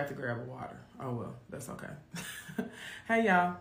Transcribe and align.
Forgot 0.00 0.08
to 0.08 0.14
grab 0.14 0.38
a 0.38 0.50
water. 0.50 0.80
Oh 0.98 1.12
well, 1.12 1.34
that's 1.50 1.68
okay. 1.68 1.90
hey 3.08 3.26
y'all. 3.26 3.56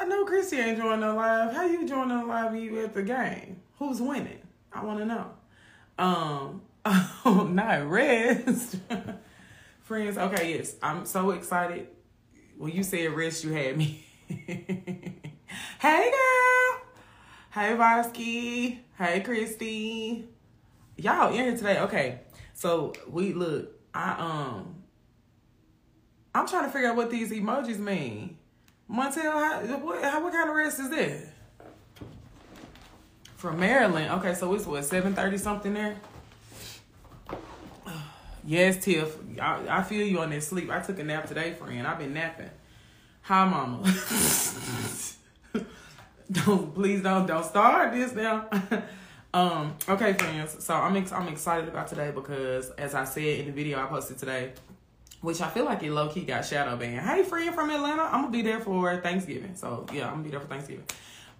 I 0.00 0.04
know 0.04 0.24
Chrissy 0.24 0.58
ain't 0.58 0.78
joining 0.78 1.00
the 1.00 1.12
live. 1.12 1.52
How 1.52 1.64
you 1.64 1.86
joining 1.86 2.20
the 2.20 2.24
live 2.24 2.54
you 2.54 2.84
at 2.84 2.94
the 2.94 3.02
game? 3.02 3.60
Who's 3.80 4.00
winning? 4.00 4.38
I 4.72 4.84
want 4.84 5.00
to 5.00 5.06
know. 5.06 5.30
Um, 5.98 6.62
oh, 7.24 7.48
not 7.50 7.88
rest. 7.88 8.76
Friends, 9.80 10.18
okay, 10.18 10.56
yes, 10.56 10.76
I'm 10.80 11.04
so 11.04 11.32
excited. 11.32 11.88
When 12.56 12.70
you 12.72 12.84
said 12.84 13.10
rest, 13.12 13.42
you 13.42 13.52
had 13.52 13.76
me. 13.76 14.06
hey 14.28 16.10
girl. 16.12 16.82
Hey 17.50 17.76
Vosky. 17.76 18.78
Hey 18.96 19.20
Christy. 19.20 20.28
Y'all 20.96 21.28
in 21.30 21.44
here 21.44 21.56
today. 21.56 21.80
Okay. 21.80 22.20
So 22.62 22.92
we 23.10 23.32
look, 23.32 23.72
I 23.92 24.12
um 24.20 24.76
I'm 26.32 26.46
trying 26.46 26.66
to 26.66 26.70
figure 26.70 26.90
out 26.90 26.94
what 26.94 27.10
these 27.10 27.32
emojis 27.32 27.80
mean. 27.80 28.38
Montel, 28.88 29.32
how, 29.32 29.78
what, 29.78 30.00
how, 30.00 30.22
what 30.22 30.32
kind 30.32 30.48
of 30.48 30.54
rest 30.54 30.78
is 30.78 30.88
this? 30.88 31.28
From 33.34 33.58
Maryland. 33.58 34.12
Okay, 34.12 34.34
so 34.34 34.54
it's 34.54 34.64
what, 34.64 34.82
7.30 34.84 35.40
something 35.40 35.74
there? 35.74 35.96
Yes, 38.44 38.84
Tiff. 38.84 39.16
I, 39.40 39.78
I 39.78 39.82
feel 39.82 40.06
you 40.06 40.20
on 40.20 40.30
that 40.30 40.44
sleep. 40.44 40.70
I 40.70 40.80
took 40.80 41.00
a 41.00 41.02
nap 41.02 41.26
today, 41.26 41.54
friend. 41.54 41.84
I've 41.84 41.98
been 41.98 42.14
napping. 42.14 42.50
Hi, 43.22 43.44
mama. 43.44 43.82
don't 46.30 46.72
please 46.74 47.02
don't 47.02 47.26
don't 47.26 47.44
start 47.44 47.92
this 47.92 48.12
now. 48.12 48.48
um, 49.34 49.74
okay, 49.88 50.12
friends. 50.12 50.62
So 50.64 50.74
I'm 50.74 50.96
ex- 50.96 51.12
I'm 51.12 51.28
excited 51.28 51.68
about 51.68 51.88
today 51.88 52.10
because 52.10 52.70
as 52.70 52.94
I 52.94 53.04
said 53.04 53.40
in 53.40 53.46
the 53.46 53.52
video 53.52 53.82
I 53.82 53.86
posted 53.86 54.18
today, 54.18 54.52
which 55.20 55.40
I 55.40 55.48
feel 55.48 55.64
like 55.64 55.82
it 55.82 55.92
low 55.92 56.08
key 56.08 56.22
got 56.22 56.44
shadow 56.44 56.76
banned. 56.76 57.06
Hey, 57.06 57.22
friend 57.22 57.54
from 57.54 57.70
Atlanta, 57.70 58.02
I'm 58.02 58.22
gonna 58.22 58.30
be 58.30 58.42
there 58.42 58.60
for 58.60 58.96
Thanksgiving. 59.00 59.54
So 59.54 59.86
yeah, 59.92 60.06
I'm 60.06 60.14
gonna 60.14 60.24
be 60.24 60.30
there 60.30 60.40
for 60.40 60.48
Thanksgiving. 60.48 60.84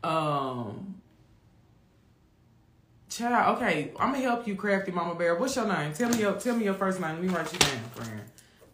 Um, 0.02 1.00
child, 3.10 3.56
okay, 3.56 3.92
I'm 4.00 4.12
gonna 4.12 4.22
help 4.22 4.46
you, 4.46 4.56
crafty 4.56 4.90
mama 4.90 5.14
bear. 5.14 5.36
What's 5.36 5.56
your 5.56 5.66
name? 5.66 5.92
Tell 5.92 6.08
me 6.08 6.20
your 6.20 6.34
tell 6.34 6.56
me 6.56 6.64
your 6.64 6.74
first 6.74 7.00
name. 7.00 7.16
Let 7.16 7.22
me 7.22 7.28
write 7.28 7.52
you 7.52 7.58
down, 7.58 7.78
friend. 7.94 8.22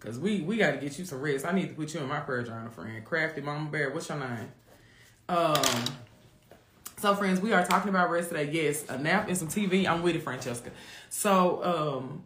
Cause 0.00 0.16
we 0.16 0.42
we 0.42 0.56
got 0.56 0.70
to 0.70 0.76
get 0.76 0.96
you 0.96 1.04
some 1.04 1.20
rest. 1.20 1.44
I 1.44 1.50
need 1.50 1.70
to 1.70 1.74
put 1.74 1.92
you 1.92 2.00
in 2.00 2.08
my 2.08 2.20
prayer 2.20 2.44
journal, 2.44 2.70
friend. 2.70 3.04
Crafty 3.04 3.40
mama 3.40 3.68
bear. 3.68 3.90
What's 3.90 4.08
your 4.08 4.20
name? 4.20 4.52
Um. 5.28 5.56
So, 6.98 7.14
friends, 7.14 7.40
we 7.40 7.52
are 7.52 7.64
talking 7.64 7.90
about 7.90 8.10
rest 8.10 8.30
today. 8.30 8.50
Yes, 8.50 8.84
a 8.88 8.98
nap 8.98 9.28
and 9.28 9.36
some 9.36 9.46
TV. 9.46 9.86
I'm 9.86 10.02
with 10.02 10.16
it, 10.16 10.22
Francesca. 10.22 10.70
So, 11.10 11.62
um, 11.64 12.24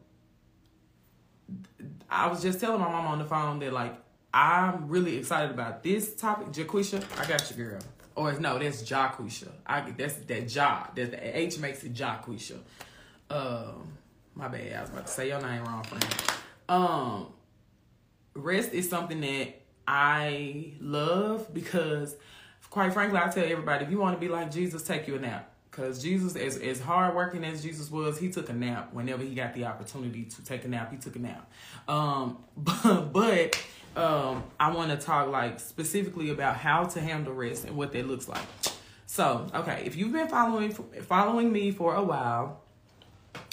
I 2.08 2.28
was 2.28 2.40
just 2.40 2.58
telling 2.58 2.80
my 2.80 2.88
mom 2.88 3.06
on 3.06 3.18
the 3.18 3.26
phone 3.26 3.58
that 3.58 3.72
like 3.72 3.94
I'm 4.32 4.88
really 4.88 5.18
excited 5.18 5.50
about 5.50 5.82
this 5.82 6.14
topic. 6.14 6.48
Jaquisha, 6.48 7.04
I 7.20 7.28
got 7.28 7.50
you, 7.50 7.64
girl. 7.64 7.80
Or 8.14 8.32
no, 8.32 8.58
that's 8.58 8.82
Jaquisha. 8.82 9.48
I 9.66 9.82
get 9.82 9.98
that's 9.98 10.14
that 10.14 10.54
Ja. 10.54 10.86
That 10.94 11.10
the 11.10 11.38
H 11.38 11.58
makes 11.58 11.84
it 11.84 11.92
Jaquisha. 11.92 12.58
Um, 13.28 13.92
my 14.34 14.48
bad. 14.48 14.72
I 14.72 14.80
was 14.80 14.90
about 14.90 15.06
to 15.06 15.12
say 15.12 15.28
your 15.28 15.40
name 15.42 15.64
wrong, 15.64 15.82
friend. 15.84 16.06
Um, 16.68 17.26
rest 18.34 18.72
is 18.72 18.88
something 18.88 19.20
that 19.20 19.60
I 19.86 20.72
love 20.80 21.52
because, 21.52 22.16
quite 22.72 22.90
frankly, 22.94 23.18
I 23.18 23.28
tell 23.28 23.44
everybody 23.44 23.84
if 23.84 23.90
you 23.90 23.98
want 23.98 24.16
to 24.16 24.20
be 24.20 24.32
like 24.32 24.50
Jesus, 24.50 24.82
take 24.82 25.06
you 25.06 25.14
a 25.14 25.18
nap. 25.18 25.50
Because 25.70 26.02
Jesus, 26.02 26.36
as, 26.36 26.56
as 26.56 26.80
hard 26.80 27.14
working 27.14 27.44
as 27.44 27.62
Jesus 27.62 27.90
was, 27.90 28.18
he 28.18 28.30
took 28.30 28.48
a 28.48 28.52
nap 28.54 28.94
whenever 28.94 29.22
he 29.22 29.34
got 29.34 29.54
the 29.54 29.66
opportunity 29.66 30.24
to 30.24 30.42
take 30.42 30.64
a 30.64 30.68
nap. 30.68 30.90
He 30.90 30.96
took 30.96 31.14
a 31.16 31.18
nap. 31.18 31.50
Um, 31.86 32.38
but, 32.56 33.12
but 33.12 33.62
um, 33.94 34.44
I 34.58 34.72
want 34.72 34.90
to 34.90 34.96
talk 34.96 35.28
like 35.28 35.60
specifically 35.60 36.30
about 36.30 36.56
how 36.56 36.84
to 36.84 37.00
handle 37.00 37.34
rest 37.34 37.64
and 37.64 37.76
what 37.76 37.92
that 37.92 38.06
looks 38.06 38.26
like. 38.26 38.42
So, 39.04 39.46
okay, 39.54 39.82
if 39.84 39.94
you've 39.94 40.12
been 40.12 40.28
following 40.28 40.72
following 40.72 41.52
me 41.52 41.72
for 41.72 41.94
a 41.94 42.02
while, 42.02 42.62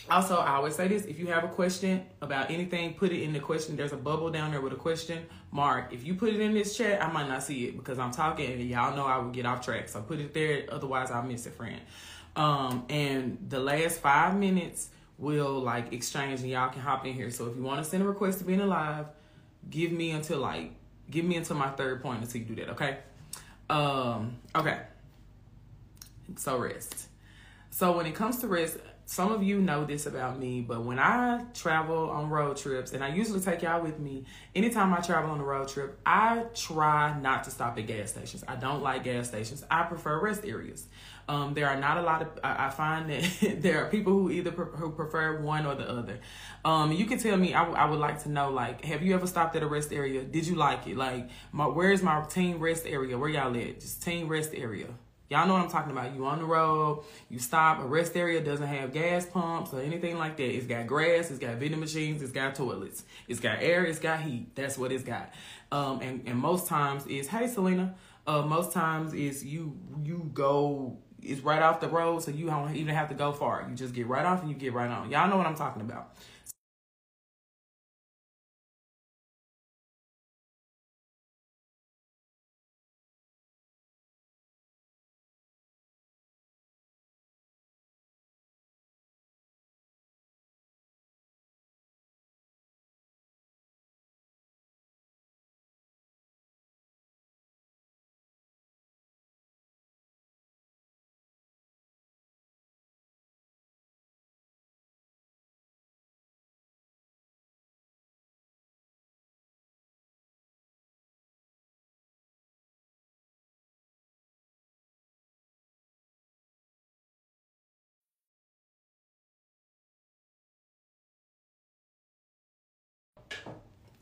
also, 0.10 0.38
I 0.38 0.56
always 0.56 0.76
say 0.76 0.88
this 0.88 1.06
if 1.06 1.20
you 1.20 1.28
have 1.28 1.44
a 1.44 1.48
question 1.48 2.06
about 2.22 2.52
anything, 2.52 2.94
put 2.94 3.12
it 3.12 3.22
in 3.22 3.34
the 3.34 3.40
question. 3.40 3.76
There's 3.76 3.94
a 3.94 3.98
bubble 3.98 4.30
down 4.30 4.52
there 4.52 4.62
with 4.62 4.74
a 4.74 4.78
question 4.78 5.26
mark. 5.52 5.94
If 5.94 6.06
you 6.06 6.16
put 6.16 6.30
it 6.30 6.40
in 6.40 6.54
this 6.54 6.78
chat, 6.78 7.04
I 7.04 7.12
might 7.12 7.28
not 7.28 7.44
see 7.44 7.66
it 7.66 7.78
because 7.78 8.00
I'm 8.00 8.12
talking 8.12 8.52
and 8.52 8.62
y'all 8.62 8.96
know 8.96 9.06
I 9.06 9.18
will 9.18 9.32
get 9.32 9.46
off 9.46 9.64
track. 9.64 9.90
So 9.90 10.02
put 10.02 10.20
it 10.20 10.34
there, 10.34 10.66
otherwise, 10.72 11.12
I'll 11.12 11.24
miss 11.24 11.46
it, 11.46 11.54
friend. 11.54 11.80
Um, 12.36 12.86
and 12.90 13.38
the 13.50 13.60
last 13.60 14.00
five 14.00 14.36
minutes 14.36 14.90
will 15.18 15.60
like 15.60 15.92
exchange 15.94 16.42
and 16.42 16.50
y'all 16.50 16.70
can 16.70 16.82
hop 16.82 17.06
in 17.06 17.14
here. 17.14 17.32
So 17.32 17.48
if 17.48 17.56
you 17.56 17.64
want 17.64 17.84
to 17.84 17.90
send 17.90 18.04
a 18.04 18.06
request 18.06 18.40
to 18.40 18.46
being 18.46 18.62
alive, 18.62 19.08
give 19.70 19.92
me 19.92 20.12
until 20.12 20.40
like, 20.40 20.72
give 21.10 21.26
me 21.26 21.36
until 21.36 21.58
my 21.58 21.70
third 21.70 22.02
point 22.02 22.22
until 22.22 22.42
you 22.42 22.48
do 22.48 22.56
that, 22.56 22.70
okay? 22.70 22.98
Um, 23.70 24.38
okay. 24.56 24.80
So 26.38 26.58
rest. 26.58 27.08
So 27.72 27.96
when 27.96 28.06
it 28.06 28.16
comes 28.16 28.40
to 28.40 28.48
rest, 28.48 28.78
some 29.10 29.32
of 29.32 29.42
you 29.42 29.60
know 29.60 29.86
this 29.86 30.06
about 30.06 30.38
me, 30.38 30.62
but 30.62 30.86
when 30.86 31.00
I 31.00 31.44
travel 31.56 32.12
on 32.12 32.30
road 32.30 32.58
trips, 32.58 32.94
and 32.94 33.04
I 33.04 33.08
usually 33.08 33.40
take 33.40 33.64
y'all 33.64 33.82
with 33.82 33.98
me, 33.98 34.26
anytime 34.54 34.94
I 34.94 35.00
travel 35.00 35.32
on 35.32 35.40
a 35.40 35.44
road 35.44 35.68
trip, 35.68 36.00
I 36.06 36.44
try 36.54 37.20
not 37.20 37.44
to 37.46 37.50
stop 37.50 37.80
at 37.80 37.88
gas 37.88 38.12
stations. 38.12 38.44
I 38.48 38.56
don't 38.56 38.84
like 38.84 39.04
gas 39.04 39.28
stations. 39.28 39.66
I 39.72 39.82
prefer 39.82 40.22
rest 40.22 40.46
areas. 40.46 40.86
Um, 41.28 41.56
there 41.56 41.68
are 41.68 41.76
not 41.76 41.98
a 41.98 42.04
lot 42.04 42.22
of. 42.22 42.28
I, 42.44 42.70
find 42.70 43.10
that 43.10 43.58
there 43.64 43.84
are 43.84 43.90
people 43.90 44.14
who 44.14 44.30
either 44.30 44.52
pre- 44.52 44.78
who 44.78 44.92
prefer 44.92 45.42
one 45.42 45.66
or 45.66 45.74
the 45.74 45.90
other. 45.90 46.20
Um, 46.64 46.92
you 46.92 47.06
can 47.06 47.18
tell 47.18 47.36
me. 47.36 47.56
I, 47.56 47.62
w- 47.62 47.78
I 47.80 47.86
would 47.86 48.00
like 48.00 48.22
to 48.24 48.30
know. 48.30 48.52
Like, 48.52 48.86
have 48.86 49.02
you 49.02 49.16
ever 49.16 49.26
stopped 49.26 49.56
at 49.56 49.64
a 49.64 49.68
rest 49.68 49.92
area? 49.92 50.24
Did 50.24 50.46
you 50.46 50.54
like 50.54 50.86
it? 50.86 50.96
Like, 50.96 51.30
my 51.52 51.66
where's 51.66 52.04
my 52.04 52.24
team 52.26 52.60
rest 52.60 52.86
area? 52.86 53.18
Where 53.18 53.30
y'all 53.30 53.58
at? 53.58 53.80
Just 53.80 54.04
team 54.04 54.28
rest 54.28 54.52
area. 54.54 54.86
Y'all 55.30 55.48
know 55.48 55.54
what 55.54 55.62
I'm 55.62 55.70
talking 55.70 55.92
about. 55.92 56.16
You 56.16 56.26
on 56.26 56.40
the 56.40 56.46
road, 56.46 57.04
you 57.30 57.38
stop, 57.38 57.80
a 57.80 57.86
rest 57.86 58.18
area 58.18 58.44
doesn't 58.44 58.66
have 58.66 58.92
gas 58.92 59.28
pumps 59.28 59.72
or 59.74 59.80
anything 59.82 60.18
like 60.18 60.38
that. 60.38 60.50
It's 60.50 60.66
got 60.66 60.88
grass, 60.88 61.30
it's 61.30 61.40
got 61.40 61.56
vending 61.58 61.80
machines, 61.80 62.24
it's 62.24 62.32
got 62.32 62.56
toilets, 62.56 63.04
it's 63.28 63.40
got 63.40 63.62
air, 63.62 63.86
it's 63.86 64.00
got 64.00 64.22
heat. 64.22 64.56
That's 64.56 64.78
what 64.78 64.92
it's 64.92 65.04
got. 65.04 65.32
Um, 65.72 66.02
and, 66.02 66.24
and 66.28 66.38
most 66.38 66.68
times 66.68 67.06
is, 67.06 67.28
hey 67.28 67.48
Selena, 67.48 67.94
uh, 68.26 68.42
most 68.42 68.72
times 68.74 69.14
is 69.14 69.46
you 69.46 69.78
you 70.04 70.30
go 70.34 70.98
it's 71.22 71.42
right 71.42 71.62
off 71.62 71.80
the 71.80 71.90
road, 71.90 72.24
so 72.24 72.32
you 72.32 72.48
don't 72.48 72.76
even 72.76 72.96
have 72.96 73.10
to 73.10 73.16
go 73.16 73.32
far. 73.32 73.66
You 73.70 73.76
just 73.76 73.94
get 73.94 74.08
right 74.08 74.26
off 74.26 74.42
and 74.42 74.50
you 74.50 74.56
get 74.56 74.74
right 74.74 74.90
on. 74.90 75.12
Y'all 75.12 75.30
know 75.30 75.38
what 75.38 75.46
I'm 75.46 75.56
talking 75.56 75.82
about. 75.82 76.16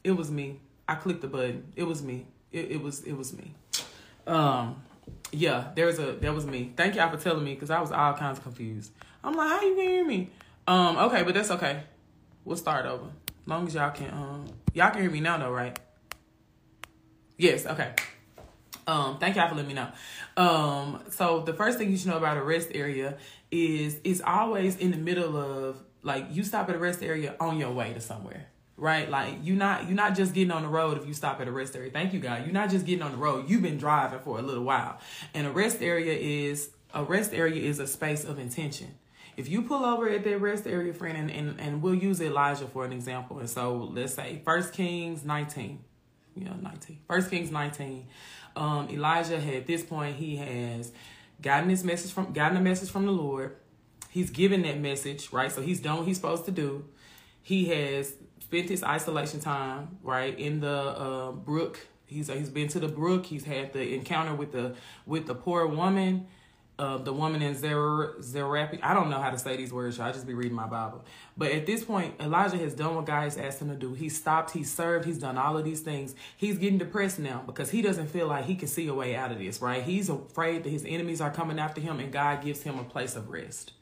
It 0.04 0.12
was 0.12 0.32
me. 0.32 0.60
I 0.88 0.96
clicked 0.96 1.22
the 1.22 1.28
button. 1.28 1.72
It 1.76 1.84
was 1.84 2.02
me. 2.02 2.28
It, 2.52 2.72
it 2.72 2.82
was 2.82 3.04
it 3.04 3.14
was 3.14 3.34
me. 3.34 3.54
Um, 4.26 4.82
yeah, 5.32 5.72
there's 5.76 6.00
a 6.00 6.14
that 6.14 6.34
was 6.34 6.46
me. 6.46 6.74
Thank 6.76 6.96
y'all 6.96 7.10
for 7.10 7.22
telling 7.22 7.44
me 7.44 7.54
because 7.54 7.70
I 7.70 7.82
was 7.82 7.92
all 7.92 8.14
kinds 8.14 8.38
of 8.38 8.44
confused. 8.44 8.92
I'm 9.24 9.34
like, 9.34 9.50
how 9.50 9.62
you 9.62 9.76
can 9.76 9.88
hear 9.88 10.06
me? 10.06 10.30
Um, 10.68 10.98
okay, 10.98 11.24
but 11.24 11.34
that's 11.34 11.52
okay. 11.52 11.84
We'll 12.46 12.58
start 12.58 12.86
over. 12.86 13.06
As 13.06 13.48
long 13.48 13.68
as 13.68 13.76
y'all 13.76 13.92
can 13.92 14.12
um 14.12 14.46
y'all 14.74 14.92
can 14.92 15.02
hear 15.02 15.12
me 15.12 15.20
now 15.20 15.38
though, 15.38 15.52
right? 15.52 15.78
Yes, 17.38 17.66
okay. 17.66 17.94
Um, 18.88 19.18
thank 19.20 19.36
y'all 19.36 19.50
for 19.50 19.56
letting 19.56 19.68
me 19.68 19.74
know. 19.74 19.90
Um, 20.38 21.04
so 21.10 21.42
the 21.42 21.54
first 21.54 21.78
thing 21.78 21.92
you 21.92 21.98
should 21.98 22.08
know 22.08 22.18
about 22.18 22.38
a 22.38 22.42
rest 22.42 22.70
area 22.74 23.18
is 23.52 24.00
it's 24.06 24.22
always 24.22 24.78
in 24.78 24.92
the 24.92 24.98
middle 24.98 25.36
of 25.36 25.84
like 26.04 26.26
you 26.32 26.44
stop 26.44 26.70
at 26.70 26.76
a 26.76 26.80
rest 26.80 27.04
area 27.04 27.36
on 27.40 27.58
your 27.58 27.72
way 27.72 27.94
to 27.94 28.00
somewhere 28.00 28.48
right? 28.77 29.09
Like 29.09 29.39
you're 29.44 29.57
not 29.57 29.85
you're 29.85 29.95
not 29.95 30.15
just 30.15 30.33
getting 30.33 30.51
on 30.51 30.62
the 30.62 30.69
road 30.69 30.97
if 30.97 31.06
you 31.07 31.13
stop 31.13 31.41
at 31.41 31.47
a 31.47 31.51
rest 31.51 31.75
area. 31.75 31.91
Thank 31.91 32.13
you, 32.13 32.19
God. 32.19 32.45
You're 32.45 32.53
not 32.53 32.69
just 32.69 32.85
getting 32.85 33.01
on 33.01 33.12
the 33.12 33.18
road. 33.18 33.50
You've 33.50 33.63
been 33.63 33.77
driving 33.77 34.19
for 34.19 34.39
a 34.39 34.41
little 34.41 34.63
while, 34.63 35.00
and 35.33 35.47
a 35.47 35.51
rest 35.51 35.81
area 35.81 36.13
is 36.13 36.69
a 36.94 37.03
rest 37.03 37.33
area 37.33 37.62
is 37.62 37.79
a 37.79 37.88
space 37.88 38.24
of 38.24 38.39
intention. 38.39 38.95
if 39.35 39.47
you 39.47 39.62
pull 39.62 39.85
over 39.85 40.09
at 40.09 40.24
that 40.24 40.39
rest 40.39 40.65
area, 40.65 40.94
friend, 40.94 41.18
and, 41.18 41.29
and, 41.29 41.59
and 41.59 41.81
we'll 41.81 41.94
use 41.94 42.19
Elijah 42.21 42.65
for 42.65 42.85
an 42.85 42.91
example. 42.91 43.39
And 43.39 43.50
so 43.50 43.89
let's 43.94 44.13
say 44.15 44.41
First 44.44 44.74
Kings 44.74 45.24
19. 45.24 45.83
Yeah, 46.35 46.53
19. 46.59 47.00
First 47.07 47.29
Kings 47.29 47.51
19. 47.51 48.07
Um, 48.56 48.89
Elijah 48.89 49.39
had, 49.39 49.53
at 49.56 49.68
this 49.68 49.83
point, 49.83 50.15
he 50.15 50.38
has 50.38 50.91
gotten 51.41 51.69
his 51.69 51.83
message 51.83 52.12
from 52.12 52.33
gotten 52.33 52.57
a 52.57 52.62
message 52.62 52.89
from 52.89 53.06
the 53.06 53.12
Lord. 53.12 53.56
He's 54.09 54.31
given 54.31 54.63
that 54.63 54.79
message, 54.79 55.31
right? 55.31 55.51
So 55.51 55.62
he's 55.62 55.79
done 55.79 55.97
what 55.97 56.07
he's 56.07 56.15
supposed 56.15 56.45
to 56.45 56.51
do. 56.51 56.85
He 57.44 57.65
has 57.65 58.13
spent 58.48 58.70
his 58.70 58.84
isolation 58.84 59.40
time, 59.40 59.98
right, 60.02 60.38
in 60.40 60.62
the 60.62 60.70
uh, 60.70 61.32
brook. 61.32 61.80
He's 62.06 62.28
he's 62.28 62.50
been 62.50 62.70
to 62.70 62.80
the 62.80 62.88
brook. 62.88 63.26
He's 63.26 63.44
had 63.44 63.74
the 63.74 63.94
encounter 63.94 64.34
with 64.34 64.54
the 64.54 64.76
with 65.06 65.28
the 65.28 65.36
poor 65.36 65.68
woman 65.68 66.28
uh, 66.80 66.98
the 66.98 67.12
woman 67.12 67.42
in 67.42 67.56
Zer 67.56 68.14
Zerapi. 68.20 68.80
I 68.84 68.94
don't 68.94 69.10
know 69.10 69.20
how 69.20 69.32
to 69.32 69.40
say 69.40 69.58
these 69.58 69.74
words, 69.74 69.98
so 69.98 70.04
I 70.04 70.12
just 70.12 70.28
be 70.28 70.34
reading 70.34 70.54
my 70.54 70.68
Bible. 70.68 71.04
But 71.36 71.52
at 71.52 71.66
this 71.66 71.84
point, 71.84 72.14
Elijah 72.20 72.58
has 72.58 72.76
done 72.76 72.96
what 72.96 73.06
God 73.06 73.24
has 73.24 73.38
asked 73.38 73.62
him 73.62 73.70
to 73.70 73.76
do. 73.76 73.94
He 73.94 74.10
stopped, 74.10 74.52
he 74.52 74.64
served, 74.64 75.06
he's 75.06 75.18
done 75.18 75.38
all 75.38 75.58
of 75.58 75.66
these 75.66 75.82
things. 75.82 76.14
He's 76.36 76.58
getting 76.58 76.78
depressed 76.78 77.18
now 77.18 77.44
because 77.46 77.72
he 77.72 77.82
doesn't 77.82 78.08
feel 78.08 78.28
like 78.28 78.46
he 78.46 78.56
can 78.56 78.68
see 78.68 78.88
a 78.88 78.94
way 78.94 79.16
out 79.16 79.32
of 79.32 79.40
this, 79.40 79.60
right? 79.62 79.82
He's 79.82 80.10
afraid 80.10 80.64
that 80.64 80.70
his 80.70 80.86
enemies 80.86 81.20
are 81.20 81.32
coming 81.32 81.58
after 81.58 81.82
him, 81.82 82.00
and 82.00 82.12
God 82.12 82.44
gives 82.44 82.62
him 82.62 82.78
a 82.78 82.84
place 82.84 83.16
of 83.16 83.30
rest. 83.30 83.74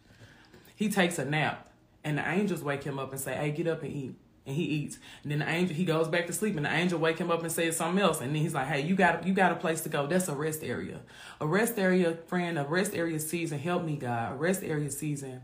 He 0.76 0.90
takes 0.90 1.20
a 1.20 1.26
nap, 1.26 1.70
and 2.04 2.18
the 2.18 2.28
angels 2.28 2.64
wake 2.64 2.84
him 2.84 2.98
up 2.98 3.12
and 3.12 3.20
say, 3.20 3.36
Hey, 3.36 3.52
get 3.52 3.68
up 3.68 3.84
and 3.84 3.94
eat 3.94 4.16
and 4.46 4.56
he 4.56 4.64
eats. 4.64 5.00
And 5.24 5.32
then 5.32 5.40
the 5.40 5.50
angel 5.50 5.76
he 5.76 5.86
goes 5.86 6.08
back 6.08 6.28
to 6.28 6.34
sleep, 6.34 6.56
and 6.56 6.66
the 6.66 6.74
angel 6.74 7.00
wake 7.00 7.18
him 7.18 7.32
up 7.32 7.42
and 7.42 7.52
says 7.52 7.78
something 7.78 8.02
else. 8.02 8.22
And 8.22 8.36
then 8.36 8.42
he's 8.42 8.54
like, 8.54 8.68
"Hey, 8.68 8.82
you 8.82 8.96
got 8.96 9.26
you 9.26 9.34
got 9.34 9.52
a 9.52 9.56
place 9.56 9.82
to 9.82 9.90
go. 9.90 10.08
That's 10.08 10.28
a 10.28 10.36
rest 10.36 10.64
area. 10.64 11.02
A 11.42 11.48
rest 11.48 11.78
area, 11.80 12.18
friend. 12.28 12.58
A 12.58 12.64
rest 12.64 12.94
area 12.94 13.20
season. 13.20 13.60
Help 13.60 13.84
me, 13.84 13.98
God. 13.98 14.34
A 14.34 14.36
rest 14.36 14.64
area 14.64 14.90
season 14.92 15.42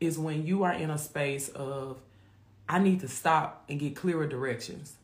is 0.00 0.18
when 0.18 0.46
you 0.46 0.64
are 0.64 0.72
in 0.72 0.90
a 0.90 0.98
space 0.98 1.48
of, 1.50 2.00
I 2.68 2.80
need 2.80 3.00
to 3.00 3.08
stop 3.08 3.64
and 3.68 3.78
get 3.78 3.94
clearer 3.94 4.26
directions. 4.26 4.94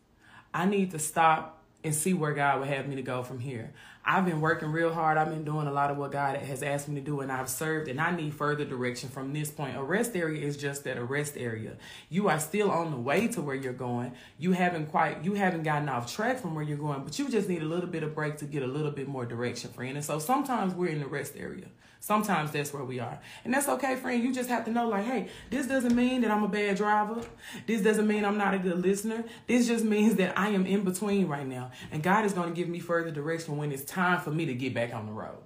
I 0.52 0.66
need 0.66 0.90
to 0.90 0.98
stop 0.98 1.57
and 1.84 1.94
see 1.94 2.12
where 2.12 2.32
God 2.32 2.60
would 2.60 2.68
have 2.68 2.88
me 2.88 2.96
to 2.96 3.02
go 3.02 3.22
from 3.22 3.38
here. 3.38 3.72
I've 4.04 4.24
been 4.24 4.40
working 4.40 4.72
real 4.72 4.92
hard. 4.92 5.18
I've 5.18 5.28
been 5.28 5.44
doing 5.44 5.66
a 5.66 5.72
lot 5.72 5.90
of 5.90 5.98
what 5.98 6.12
God 6.12 6.36
has 6.36 6.62
asked 6.62 6.88
me 6.88 6.94
to 6.96 7.00
do, 7.00 7.20
and 7.20 7.30
I've 7.30 7.48
served, 7.48 7.88
and 7.88 8.00
I 8.00 8.10
need 8.10 8.34
further 8.34 8.64
direction 8.64 9.10
from 9.10 9.32
this 9.32 9.50
point. 9.50 9.76
A 9.76 9.82
rest 9.82 10.16
area 10.16 10.44
is 10.44 10.56
just 10.56 10.84
that 10.84 10.96
a 10.96 11.04
rest 11.04 11.36
area. 11.36 11.76
You 12.08 12.28
are 12.28 12.40
still 12.40 12.70
on 12.70 12.90
the 12.90 12.96
way 12.96 13.28
to 13.28 13.42
where 13.42 13.54
you're 13.54 13.72
going. 13.72 14.12
You 14.38 14.52
haven't 14.52 14.86
quite, 14.86 15.24
you 15.24 15.34
haven't 15.34 15.62
gotten 15.62 15.88
off 15.88 16.12
track 16.12 16.40
from 16.40 16.54
where 16.54 16.64
you're 16.64 16.78
going, 16.78 17.04
but 17.04 17.18
you 17.18 17.28
just 17.28 17.48
need 17.48 17.62
a 17.62 17.66
little 17.66 17.88
bit 17.88 18.02
of 18.02 18.14
break 18.14 18.38
to 18.38 18.46
get 18.46 18.62
a 18.62 18.66
little 18.66 18.92
bit 18.92 19.08
more 19.08 19.26
direction, 19.26 19.70
friend. 19.70 19.96
And 19.96 20.04
so 20.04 20.18
sometimes 20.18 20.74
we're 20.74 20.88
in 20.88 21.00
the 21.00 21.06
rest 21.06 21.34
area. 21.36 21.66
Sometimes 22.00 22.52
that's 22.52 22.72
where 22.72 22.84
we 22.84 23.00
are. 23.00 23.18
And 23.44 23.52
that's 23.52 23.68
okay, 23.68 23.96
friend. 23.96 24.22
You 24.22 24.32
just 24.32 24.48
have 24.48 24.64
to 24.64 24.70
know, 24.70 24.88
like, 24.88 25.04
hey, 25.04 25.28
this 25.50 25.66
doesn't 25.66 25.94
mean 25.94 26.22
that 26.22 26.30
I'm 26.30 26.42
a 26.42 26.48
bad 26.48 26.76
driver. 26.76 27.20
This 27.66 27.82
doesn't 27.82 28.06
mean 28.06 28.24
I'm 28.24 28.38
not 28.38 28.54
a 28.54 28.58
good 28.58 28.80
listener. 28.80 29.24
This 29.46 29.66
just 29.66 29.84
means 29.84 30.14
that 30.16 30.38
I 30.38 30.48
am 30.50 30.64
in 30.66 30.84
between 30.84 31.26
right 31.26 31.46
now. 31.46 31.70
And 31.90 32.02
God 32.02 32.24
is 32.24 32.32
going 32.32 32.48
to 32.48 32.54
give 32.54 32.68
me 32.68 32.78
further 32.78 33.10
direction 33.10 33.56
when 33.56 33.72
it's 33.72 33.84
time 33.84 34.20
for 34.20 34.30
me 34.30 34.46
to 34.46 34.54
get 34.54 34.74
back 34.74 34.94
on 34.94 35.06
the 35.06 35.12
road. 35.12 35.38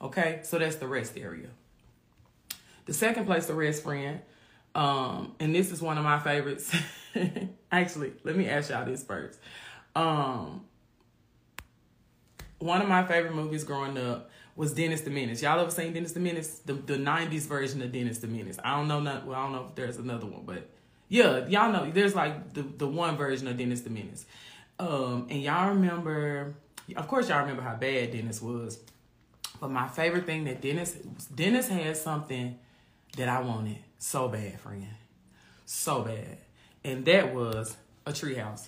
Okay? 0.00 0.40
So 0.42 0.58
that's 0.58 0.76
the 0.76 0.88
rest 0.88 1.16
area. 1.16 1.48
The 2.86 2.94
second 2.94 3.26
place 3.26 3.46
to 3.46 3.54
rest, 3.54 3.82
friend, 3.82 4.20
um, 4.74 5.34
and 5.40 5.54
this 5.54 5.72
is 5.72 5.82
one 5.82 5.98
of 5.98 6.04
my 6.04 6.18
favorites. 6.18 6.74
Actually, 7.72 8.12
let 8.24 8.36
me 8.36 8.48
ask 8.48 8.70
y'all 8.70 8.84
this 8.84 9.02
first. 9.02 9.38
Um, 9.94 10.64
one 12.58 12.80
of 12.80 12.88
my 12.88 13.04
favorite 13.04 13.34
movies 13.34 13.64
growing 13.64 13.98
up 13.98 14.30
was 14.58 14.74
Dennis 14.74 15.02
the 15.02 15.10
Menace. 15.10 15.40
Y'all 15.40 15.60
ever 15.60 15.70
seen 15.70 15.92
Dennis 15.92 16.12
the 16.12 16.20
Menace? 16.20 16.58
The 16.66 16.72
the 16.72 16.96
'90s 16.96 17.42
version 17.42 17.80
of 17.80 17.92
Dennis 17.92 18.18
the 18.18 18.26
Menace. 18.26 18.58
I 18.62 18.76
don't 18.76 18.88
know 18.88 18.98
not 18.98 19.24
well. 19.24 19.38
I 19.38 19.44
don't 19.44 19.52
know 19.52 19.66
if 19.68 19.76
there's 19.76 19.98
another 19.98 20.26
one, 20.26 20.42
but 20.44 20.68
yeah, 21.08 21.46
y'all 21.46 21.72
know 21.72 21.88
there's 21.88 22.16
like 22.16 22.54
the 22.54 22.62
the 22.62 22.88
one 22.88 23.16
version 23.16 23.46
of 23.46 23.56
Dennis 23.56 23.82
the 23.82 23.90
Menace. 23.90 24.26
Um, 24.80 25.28
and 25.30 25.40
y'all 25.40 25.68
remember, 25.68 26.54
of 26.96 27.06
course, 27.06 27.28
y'all 27.28 27.40
remember 27.40 27.62
how 27.62 27.76
bad 27.76 28.10
Dennis 28.10 28.42
was. 28.42 28.80
But 29.60 29.70
my 29.70 29.86
favorite 29.86 30.26
thing 30.26 30.44
that 30.46 30.60
Dennis 30.60 30.94
Dennis 31.32 31.68
had 31.68 31.96
something 31.96 32.58
that 33.16 33.28
I 33.28 33.40
wanted 33.40 33.78
so 34.00 34.26
bad, 34.26 34.58
friend, 34.58 34.88
so 35.66 36.02
bad, 36.02 36.36
and 36.82 37.04
that 37.04 37.32
was 37.32 37.76
a 38.04 38.10
treehouse. 38.10 38.66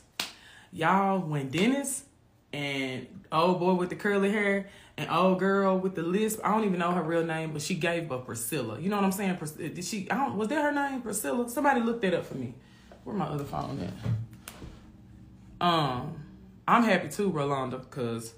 Y'all, 0.73 1.19
when 1.19 1.49
Dennis 1.49 2.05
and 2.53 3.07
old 3.33 3.59
boy 3.59 3.75
with 3.75 3.91
the 3.91 3.97
curly 3.97 4.31
hair 4.31 4.69
an 5.01 5.09
old 5.09 5.39
girl 5.39 5.79
with 5.79 5.95
the 5.95 6.03
lisp. 6.03 6.41
I 6.45 6.51
don't 6.51 6.65
even 6.65 6.79
know 6.79 6.93
her 6.93 7.03
real 7.03 7.25
name, 7.25 7.53
but 7.53 7.63
she 7.63 7.75
gave 7.75 8.09
birth 8.09 8.27
Priscilla. 8.27 8.79
You 8.79 8.91
know 8.91 8.97
what 8.97 9.07
I'm 9.07 9.13
saying? 9.13 9.39
Did 9.57 9.83
she? 9.83 10.11
I 10.11 10.17
don't. 10.17 10.37
Was 10.37 10.49
that 10.49 10.63
her 10.63 10.73
name, 10.73 11.01
Priscilla? 11.01 11.49
Somebody 11.49 11.81
look 11.81 12.03
that 12.03 12.13
up 12.13 12.27
for 12.27 12.35
me. 12.35 12.53
Where 13.05 13.17
my 13.17 13.25
other 13.25 13.45
phone 13.45 13.81
at? 13.81 15.67
Um, 15.67 16.23
I'm 16.69 16.85
happy 16.85 17.09
too, 17.09 17.31
Rolanda, 17.31 17.81
because 17.81 18.35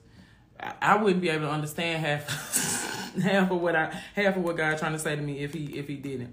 I, 0.61 0.75
I 0.81 0.97
wouldn't 1.03 1.21
be 1.21 1.31
able 1.31 1.47
to 1.47 1.51
understand 1.51 2.05
half 2.07 3.13
half 3.23 3.51
of 3.51 3.61
what 3.61 3.75
I 3.75 4.01
half 4.15 4.37
of 4.37 4.45
what 4.45 4.57
God 4.57 4.79
trying 4.79 4.93
to 4.93 5.01
say 5.01 5.17
to 5.17 5.23
me 5.23 5.41
if 5.41 5.53
he 5.53 5.65
if 5.77 5.89
he 5.89 5.97
didn't. 5.97 6.33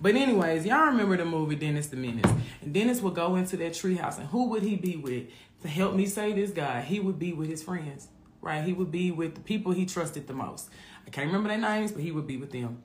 But 0.00 0.16
anyways, 0.16 0.66
y'all 0.66 0.86
remember 0.86 1.16
the 1.16 1.24
movie 1.24 1.54
Dennis 1.54 1.86
the 1.86 1.96
Menace. 1.96 2.32
And 2.62 2.74
Dennis 2.74 3.00
would 3.00 3.14
go 3.14 3.36
into 3.36 3.56
that 3.58 3.72
treehouse, 3.72 4.18
and 4.18 4.26
who 4.26 4.48
would 4.50 4.64
he 4.64 4.74
be 4.74 4.96
with? 4.96 5.26
To 5.62 5.68
help 5.68 5.94
me 5.94 6.06
say 6.06 6.32
this 6.32 6.50
guy, 6.50 6.82
he 6.82 7.00
would 7.00 7.18
be 7.18 7.32
with 7.32 7.48
his 7.48 7.64
friends 7.64 8.08
right? 8.40 8.64
He 8.64 8.72
would 8.72 8.90
be 8.90 9.10
with 9.10 9.34
the 9.34 9.40
people 9.40 9.72
he 9.72 9.86
trusted 9.86 10.26
the 10.26 10.34
most. 10.34 10.70
I 11.06 11.10
can't 11.10 11.26
remember 11.26 11.48
their 11.48 11.58
names, 11.58 11.92
but 11.92 12.02
he 12.02 12.12
would 12.12 12.26
be 12.26 12.36
with 12.36 12.52
them. 12.52 12.82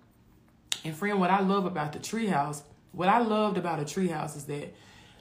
And 0.84 0.96
friend, 0.96 1.20
what 1.20 1.30
I 1.30 1.42
love 1.42 1.66
about 1.66 1.94
the 1.94 2.00
treehouse, 2.00 2.62
what 2.92 3.10
I 3.10 3.20
loved 3.20 3.58
about 3.58 3.80
a 3.80 3.84
treehouse 3.84 4.36
is 4.36 4.46
that 4.46 4.74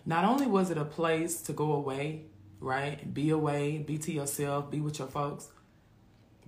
not 0.04 0.24
only 0.24 0.46
was 0.46 0.70
it 0.70 0.78
a 0.78 0.84
place 0.84 1.42
to 1.42 1.52
go 1.52 1.72
away, 1.72 2.24
right? 2.60 3.12
Be 3.12 3.30
away, 3.30 3.78
be 3.78 3.98
to 3.98 4.12
yourself, 4.12 4.70
be 4.70 4.80
with 4.80 4.98
your 4.98 5.08
folks. 5.08 5.48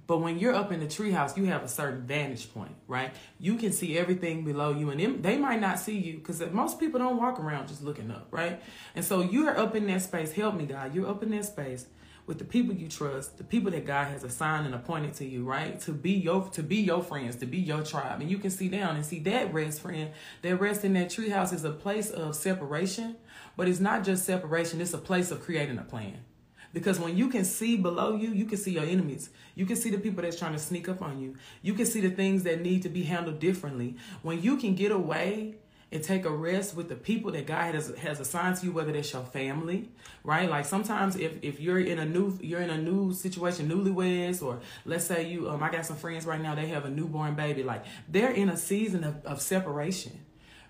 But 0.07 0.19
when 0.19 0.39
you're 0.39 0.55
up 0.55 0.71
in 0.71 0.81
the 0.81 0.87
treehouse, 0.87 1.37
you 1.37 1.45
have 1.47 1.63
a 1.63 1.69
certain 1.69 2.03
vantage 2.03 2.53
point, 2.53 2.75
right? 2.87 3.15
You 3.41 3.57
can 3.57 3.73
see 3.73 3.97
everything 3.97 4.45
below 4.45 4.73
you, 4.73 4.91
and 4.91 5.23
they 5.23 5.39
might 5.39 5.61
not 5.61 5.79
see 5.79 5.97
you 5.97 6.19
because 6.19 6.43
most 6.53 6.79
people 6.79 7.01
don't 7.01 7.17
walk 7.17 7.41
around 7.41 7.69
just 7.69 7.83
looking 7.83 8.11
up, 8.11 8.29
right? 8.31 8.61
And 8.95 9.05
so 9.05 9.23
you're 9.23 9.59
up 9.59 9.75
in 9.75 9.87
that 9.87 10.03
space. 10.03 10.33
Help 10.33 10.57
me, 10.57 10.67
God. 10.67 10.95
You're 10.95 11.09
up 11.09 11.23
in 11.23 11.31
that 11.31 11.47
space 11.47 11.87
with 12.27 12.39
the 12.39 12.45
people 12.45 12.75
you 12.75 12.89
trust, 12.89 13.37
the 13.37 13.45
people 13.45 13.71
that 13.71 13.85
God 13.85 14.07
has 14.09 14.25
assigned 14.25 14.67
and 14.67 14.75
appointed 14.75 15.15
to 15.15 15.27
you, 15.27 15.45
right? 15.45 15.79
To 15.81 15.93
be 15.93 16.13
your 16.13 16.49
to 16.51 16.63
be 16.63 16.77
your 16.77 17.03
friends, 17.03 17.37
to 17.37 17.47
be 17.47 17.59
your 17.59 17.83
tribe. 17.83 18.21
And 18.21 18.31
you 18.31 18.39
can 18.39 18.51
see 18.51 18.69
down 18.69 18.97
and 18.97 19.05
see 19.05 19.19
that 19.21 19.53
rest, 19.53 19.81
friend. 19.81 20.11
That 20.43 20.57
rest 20.57 20.85
in 20.85 20.95
that 20.95 21.09
treehouse 21.09 21.53
is 21.53 21.65
a 21.65 21.71
place 21.71 22.11
of 22.11 22.35
separation, 22.35 23.17
but 23.57 23.69
it's 23.69 23.81
not 23.81 24.05
just 24.05 24.25
separation, 24.25 24.81
it's 24.81 24.95
a 24.95 24.99
place 24.99 25.31
of 25.31 25.43
creating 25.43 25.79
a 25.79 25.83
plan. 25.83 26.25
Because 26.73 26.99
when 26.99 27.17
you 27.17 27.29
can 27.29 27.45
see 27.45 27.77
below 27.77 28.17
you, 28.17 28.31
you 28.31 28.47
can 28.47 28.59
see 28.59 28.73
your 28.73 28.85
enemies. 28.85 29.31
You 29.55 29.65
can 29.65 29.77
see 29.77 29.91
the 29.91 29.99
people 29.99 30.23
that's 30.23 30.37
trying 30.37 30.55
to 30.55 30.59
sneak 30.59 30.89
up 30.89 31.03
on 31.03 31.21
you. 31.21 31.37
You 31.63 31.75
can 31.75 31.87
see 31.87 32.01
the 32.01 32.11
things 32.11 32.43
that 32.43 32.63
need 32.63 32.83
to 32.83 32.89
be 32.89 33.05
handled 33.05 33.39
differently. 33.39 33.97
When 34.23 34.43
you 34.43 34.57
can 34.57 34.75
get 34.75 34.91
away 34.91 35.55
and 35.95 36.03
take 36.03 36.25
a 36.25 36.31
rest 36.31 36.75
with 36.75 36.89
the 36.89 36.97
people 36.97 37.31
that 37.31 37.47
God 37.47 37.77
has 37.77 37.95
has 37.99 38.19
assigned 38.19 38.57
to 38.57 38.67
you, 38.67 38.73
whether 38.73 38.91
that's 38.91 39.13
your 39.13 39.23
family, 39.23 39.89
right? 40.25 40.51
Like 40.51 40.67
sometimes 40.67 41.15
if, 41.15 41.33
if 41.41 41.61
you're 41.61 41.79
in 41.79 42.01
a 42.01 42.05
new 42.05 42.37
you're 42.43 42.61
in 42.61 42.71
a 42.71 42.77
new 42.77 43.13
situation, 43.13 43.71
newlyweds, 43.71 44.43
or 44.43 44.59
let's 44.85 45.05
say 45.05 45.31
you 45.31 45.49
um 45.49 45.63
I 45.63 45.71
got 45.71 45.87
some 45.87 45.97
friends 45.97 46.27
right 46.27 46.41
now, 46.41 46.57
they 46.57 46.67
have 46.67 46.85
a 46.85 46.91
newborn 46.91 47.37
baby, 47.37 47.63
like 47.63 47.85
they're 48.09 48.33
in 48.33 48.49
a 48.49 48.57
season 48.57 49.05
of, 49.05 49.25
of 49.25 49.41
separation, 49.41 50.19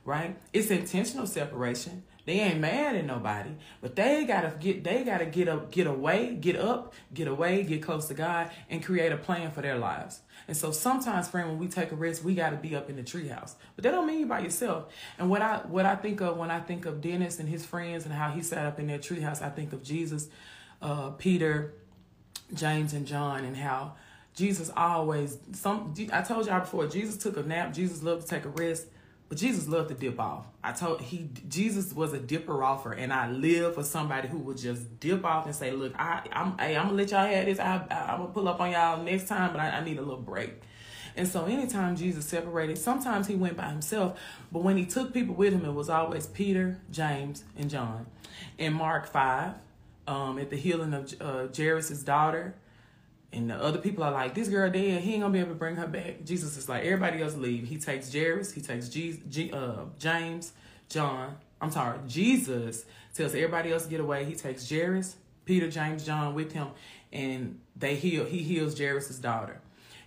right? 0.05 0.37
It's 0.53 0.71
intentional 0.71 1.27
separation. 1.27 2.05
They 2.27 2.41
ain't 2.41 2.61
mad 2.61 2.97
at 2.97 3.05
nobody, 3.05 3.51
but 3.83 3.97
they 3.97 4.25
gotta 4.25 4.57
get 4.59 4.83
they 4.83 5.05
gotta 5.05 5.27
get 5.27 5.47
up, 5.47 5.71
get 5.71 5.87
away, 5.87 6.35
get 6.35 6.57
up, 6.57 6.95
get 7.13 7.29
away, 7.29 7.63
get 7.65 7.83
close 7.83 8.09
to 8.09 8.15
God, 8.15 8.51
and 8.71 8.83
create 8.83 9.13
a 9.13 9.19
plan 9.19 9.51
for 9.51 9.61
their 9.61 9.77
lives. 9.77 10.21
And 10.49 10.57
so 10.57 10.71
sometimes, 10.71 11.29
friend, 11.29 11.49
when 11.49 11.59
we 11.59 11.69
take 11.69 11.93
a 11.93 11.97
risk, 11.97 12.25
we 12.25 12.35
got 12.35 12.51
to 12.51 12.57
be 12.57 12.75
up 12.75 12.91
in 12.91 12.97
the 12.97 13.03
treehouse. 13.03 13.55
But 13.77 13.85
that 13.85 13.93
don't 13.93 14.07
mean 14.07 14.21
you 14.21 14.27
by 14.27 14.41
yourself. 14.41 14.93
And 15.19 15.31
what 15.31 15.43
I 15.43 15.59
what 15.59 15.87
I 15.87 15.97
think 15.97 16.21
of 16.21 16.37
when 16.37 16.51
I 16.51 16.61
think 16.61 16.87
of 16.87 17.01
Dennis 17.01 17.39
and 17.39 17.49
his 17.49 17.65
friends 17.65 18.05
and 18.05 18.15
how 18.15 18.31
he 18.31 18.43
sat 18.43 18.67
up 18.67 18.79
in 18.79 18.87
that 18.89 19.03
treehouse, 19.03 19.43
I 19.43 19.51
think 19.51 19.73
of 19.73 19.83
Jesus, 19.83 20.29
uh, 20.83 21.11
Peter, 21.11 21.75
James, 22.53 22.93
and 22.95 23.07
John, 23.07 23.45
and 23.45 23.57
how 23.57 23.95
Jesus 24.35 24.71
always 24.77 25.39
some. 25.53 25.95
I 26.13 26.23
told 26.23 26.47
y'all 26.47 26.61
before, 26.61 26.87
Jesus 26.87 27.17
took 27.17 27.37
a 27.37 27.43
nap. 27.43 27.73
Jesus 27.73 28.03
loved 28.03 28.23
to 28.23 28.29
take 28.29 28.45
a 28.45 28.51
rest. 28.51 28.87
But 29.35 29.41
Jesus 29.41 29.67
loved 29.67 29.89
to 29.89 29.97
dip 29.97 30.21
off. 30.21 30.47
I 30.63 30.71
told 30.71 31.01
he 31.01 31.29
Jesus 31.49 31.93
was 31.93 32.13
a 32.13 32.21
dipper 32.21 32.63
offer, 32.63 32.93
and 32.93 33.13
I 33.13 33.29
live 33.29 33.75
for 33.75 33.83
somebody 33.83 34.29
who 34.29 34.39
would 34.39 34.59
just 34.59 35.01
dip 35.01 35.25
off 35.25 35.47
and 35.47 35.53
say, 35.57 35.73
"Look, 35.73 35.93
I, 35.99 36.23
I'm, 36.31 36.57
hey, 36.57 36.77
I'm 36.77 36.85
gonna 36.85 36.99
let 36.99 37.11
y'all 37.11 37.27
have 37.27 37.47
this. 37.47 37.59
I, 37.59 37.85
I, 37.91 38.13
am 38.13 38.21
gonna 38.21 38.33
pull 38.33 38.47
up 38.47 38.61
on 38.61 38.71
y'all 38.71 39.03
next 39.03 39.27
time, 39.27 39.51
but 39.51 39.61
I, 39.61 39.71
I 39.71 39.85
need 39.85 39.99
a 39.99 40.03
little 40.03 40.23
break." 40.23 40.53
And 41.17 41.27
so, 41.27 41.47
anytime 41.47 41.97
Jesus 41.97 42.25
separated, 42.27 42.79
sometimes 42.79 43.27
he 43.27 43.35
went 43.35 43.57
by 43.57 43.71
himself, 43.71 44.21
but 44.53 44.63
when 44.63 44.77
he 44.77 44.87
took 44.87 45.13
people 45.13 45.35
with 45.35 45.53
him, 45.53 45.65
it 45.65 45.75
was 45.75 45.91
always 45.91 46.29
Peter, 46.29 46.79
James, 46.93 47.43
and 47.59 47.69
John. 47.69 48.07
In 48.57 48.73
Mark 48.73 49.05
five, 49.09 49.55
um, 50.07 50.39
at 50.39 50.49
the 50.49 50.57
healing 50.57 50.95
of 50.95 51.13
uh, 51.21 51.49
Jairus' 51.53 52.05
daughter, 52.05 52.55
And 53.35 53.51
the 53.51 53.57
other 53.57 53.79
people 53.79 54.05
are 54.05 54.13
like, 54.13 54.35
this 54.35 54.49
girl 54.49 54.71
dead. 54.71 55.03
He 55.03 55.15
ain't 55.15 55.23
gonna 55.23 55.33
be 55.33 55.41
able 55.41 55.51
to 55.51 55.55
bring 55.57 55.75
her 55.77 55.89
back. 55.89 56.25
Jesus 56.25 56.57
is 56.57 56.69
like, 56.69 56.85
everybody 56.85 57.21
else 57.21 57.35
leave. 57.35 57.67
He 57.67 57.79
takes 57.79 58.13
Jairus. 58.13 58.53
He 58.53 58.61
takes 58.61 58.89
G- 58.89 59.21
G- 59.29 59.51
uh, 59.53 59.87
James, 59.99 60.53
John. 60.89 61.37
I'm 61.61 61.73
sorry. 61.73 61.99
Jesus 62.07 62.85
tells 63.13 63.35
everybody 63.35 63.73
else 63.73 63.85
to 63.85 63.91
get 63.91 64.01
away. 64.01 64.25
He 64.25 64.35
takes 64.35 64.69
Jairus, 64.71 65.17
Peter, 65.47 65.69
James, 65.69 66.07
John 66.07 66.35
with 66.35 66.53
him, 66.53 66.69
and 67.13 67.59
they 67.75 67.97
heal. 67.97 68.25
He 68.25 68.39
heals 68.39 68.79
Jairus's 68.79 69.19
daughter. 69.19 69.61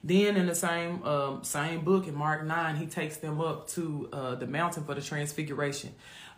Then 0.04 0.38
in 0.38 0.46
the 0.46 0.56
same 0.56 1.04
um, 1.04 1.44
same 1.44 1.82
book 1.84 2.08
in 2.08 2.16
Mark 2.16 2.46
nine, 2.46 2.78
he 2.78 2.86
takes 2.86 3.18
them 3.18 3.42
up 3.42 3.68
to 3.70 4.08
uh, 4.14 4.36
the 4.36 4.48
mountain 4.48 4.86
for 4.86 4.94
the 4.94 5.02
transfiguration. 5.02 5.94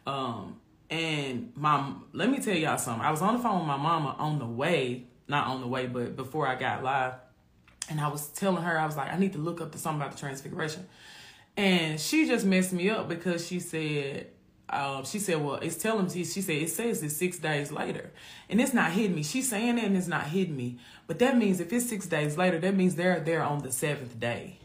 Um, 0.08 0.60
and 0.90 1.52
my 1.56 1.94
let 2.14 2.32
me 2.32 2.40
tell 2.40 2.56
y'all 2.56 2.78
something. 2.80 3.06
I 3.06 3.12
was 3.12 3.22
on 3.22 3.36
the 3.36 3.44
phone 3.44 3.60
with 3.60 3.68
my 3.68 3.78
mama 3.78 4.16
on 4.18 4.40
the 4.40 4.46
way 4.46 5.06
not 5.30 5.48
on 5.48 5.62
the 5.62 5.68
way, 5.68 5.88
but 5.88 6.16
before 6.16 6.48
I 6.48 6.56
got 6.56 6.84
live. 6.84 7.14
And 7.90 8.00
I 8.00 8.08
was 8.08 8.28
telling 8.28 8.64
her, 8.64 8.78
I 8.78 8.86
was 8.86 8.98
like, 8.98 9.12
I 9.14 9.18
need 9.18 9.34
to 9.34 9.40
look 9.40 9.62
up 9.62 9.72
to 9.72 9.78
something 9.78 10.02
about 10.02 10.14
the 10.14 10.20
transfiguration. 10.20 10.88
And 11.58 12.00
she 12.00 12.28
just 12.28 12.46
messed 12.46 12.74
me 12.74 12.90
up 12.90 13.10
because 13.10 13.48
she 13.48 13.60
said, 13.60 14.28
uh, 14.70 15.04
she 15.04 15.20
said, 15.20 15.44
well, 15.44 15.56
it's 15.56 15.78
telling 15.78 16.06
me, 16.06 16.24
she 16.24 16.42
said, 16.42 16.56
it 16.56 16.70
says 16.70 17.02
it's 17.02 17.16
six 17.16 17.40
days 17.40 17.72
later. 17.72 18.12
And 18.50 18.62
it's 18.62 18.74
not 18.74 18.92
hitting 18.92 19.16
me. 19.16 19.24
She's 19.24 19.50
saying 19.50 19.76
that 19.76 19.86
and 19.86 19.98
it's 19.98 20.08
not 20.08 20.26
hitting 20.26 20.56
me. 20.56 20.78
But 21.08 21.20
that 21.20 21.38
means 21.38 21.60
if 21.60 21.74
it's 21.74 21.90
six 21.90 22.06
days 22.06 22.38
later, 22.38 22.60
that 22.60 22.76
means 22.76 22.96
they're 22.96 23.20
there 23.20 23.44
on 23.44 23.64
the 23.64 23.72
seventh 23.72 24.20
day. 24.20 24.60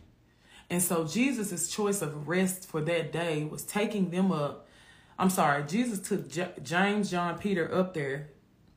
And 0.68 0.82
so 0.82 1.06
Jesus' 1.06 1.68
choice 1.68 2.02
of 2.02 2.28
rest 2.28 2.68
for 2.68 2.80
that 2.82 3.12
day 3.12 3.44
was 3.44 3.62
taking 3.62 4.10
them 4.10 4.30
up. 4.30 4.66
I'm 5.18 5.30
sorry, 5.30 5.64
Jesus 5.64 6.00
took 6.00 6.28
J- 6.28 6.52
James, 6.62 7.10
John, 7.10 7.38
Peter 7.38 7.72
up 7.72 7.94
there, 7.94 8.28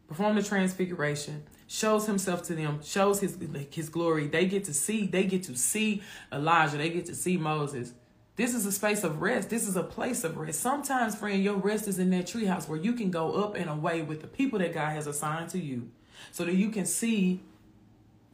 performed 0.08 0.38
the 0.38 0.44
transfiguration, 0.44 1.44
shows 1.68 2.08
himself 2.08 2.44
to 2.44 2.56
them, 2.56 2.80
shows 2.84 3.20
his 3.20 3.38
his 3.72 3.90
glory. 3.90 4.28
They 4.28 4.46
get 4.46 4.64
to 4.66 4.74
see, 4.74 5.06
they 5.06 5.26
get 5.26 5.44
to 5.44 5.56
see 5.56 6.02
Elijah, 6.32 6.78
they 6.78 6.90
get 6.90 7.06
to 7.08 7.16
see 7.16 7.38
Moses. 7.38 7.94
This 8.38 8.54
is 8.54 8.68
a 8.68 8.72
space 8.72 9.04
of 9.04 9.20
rest. 9.20 9.50
This 9.50 9.68
is 9.68 9.76
a 9.76 9.84
place 9.84 10.24
of 10.24 10.38
rest. 10.38 10.60
Sometimes, 10.60 11.16
friend, 11.16 11.44
your 11.44 11.56
rest 11.56 11.88
is 11.88 11.98
in 11.98 12.12
that 12.12 12.28
treehouse 12.28 12.70
where 12.70 12.80
you 12.80 12.94
can 12.94 13.10
go 13.10 13.34
up 13.34 13.56
and 13.56 13.68
away 13.68 14.04
with 14.04 14.22
the 14.22 14.28
people 14.28 14.60
that 14.60 14.74
God 14.76 14.92
has 14.92 15.08
assigned 15.08 15.50
to 15.50 15.60
you. 15.60 15.90
So 16.32 16.46
that 16.46 16.54
you 16.54 16.70
can 16.70 16.86
see, 16.86 17.42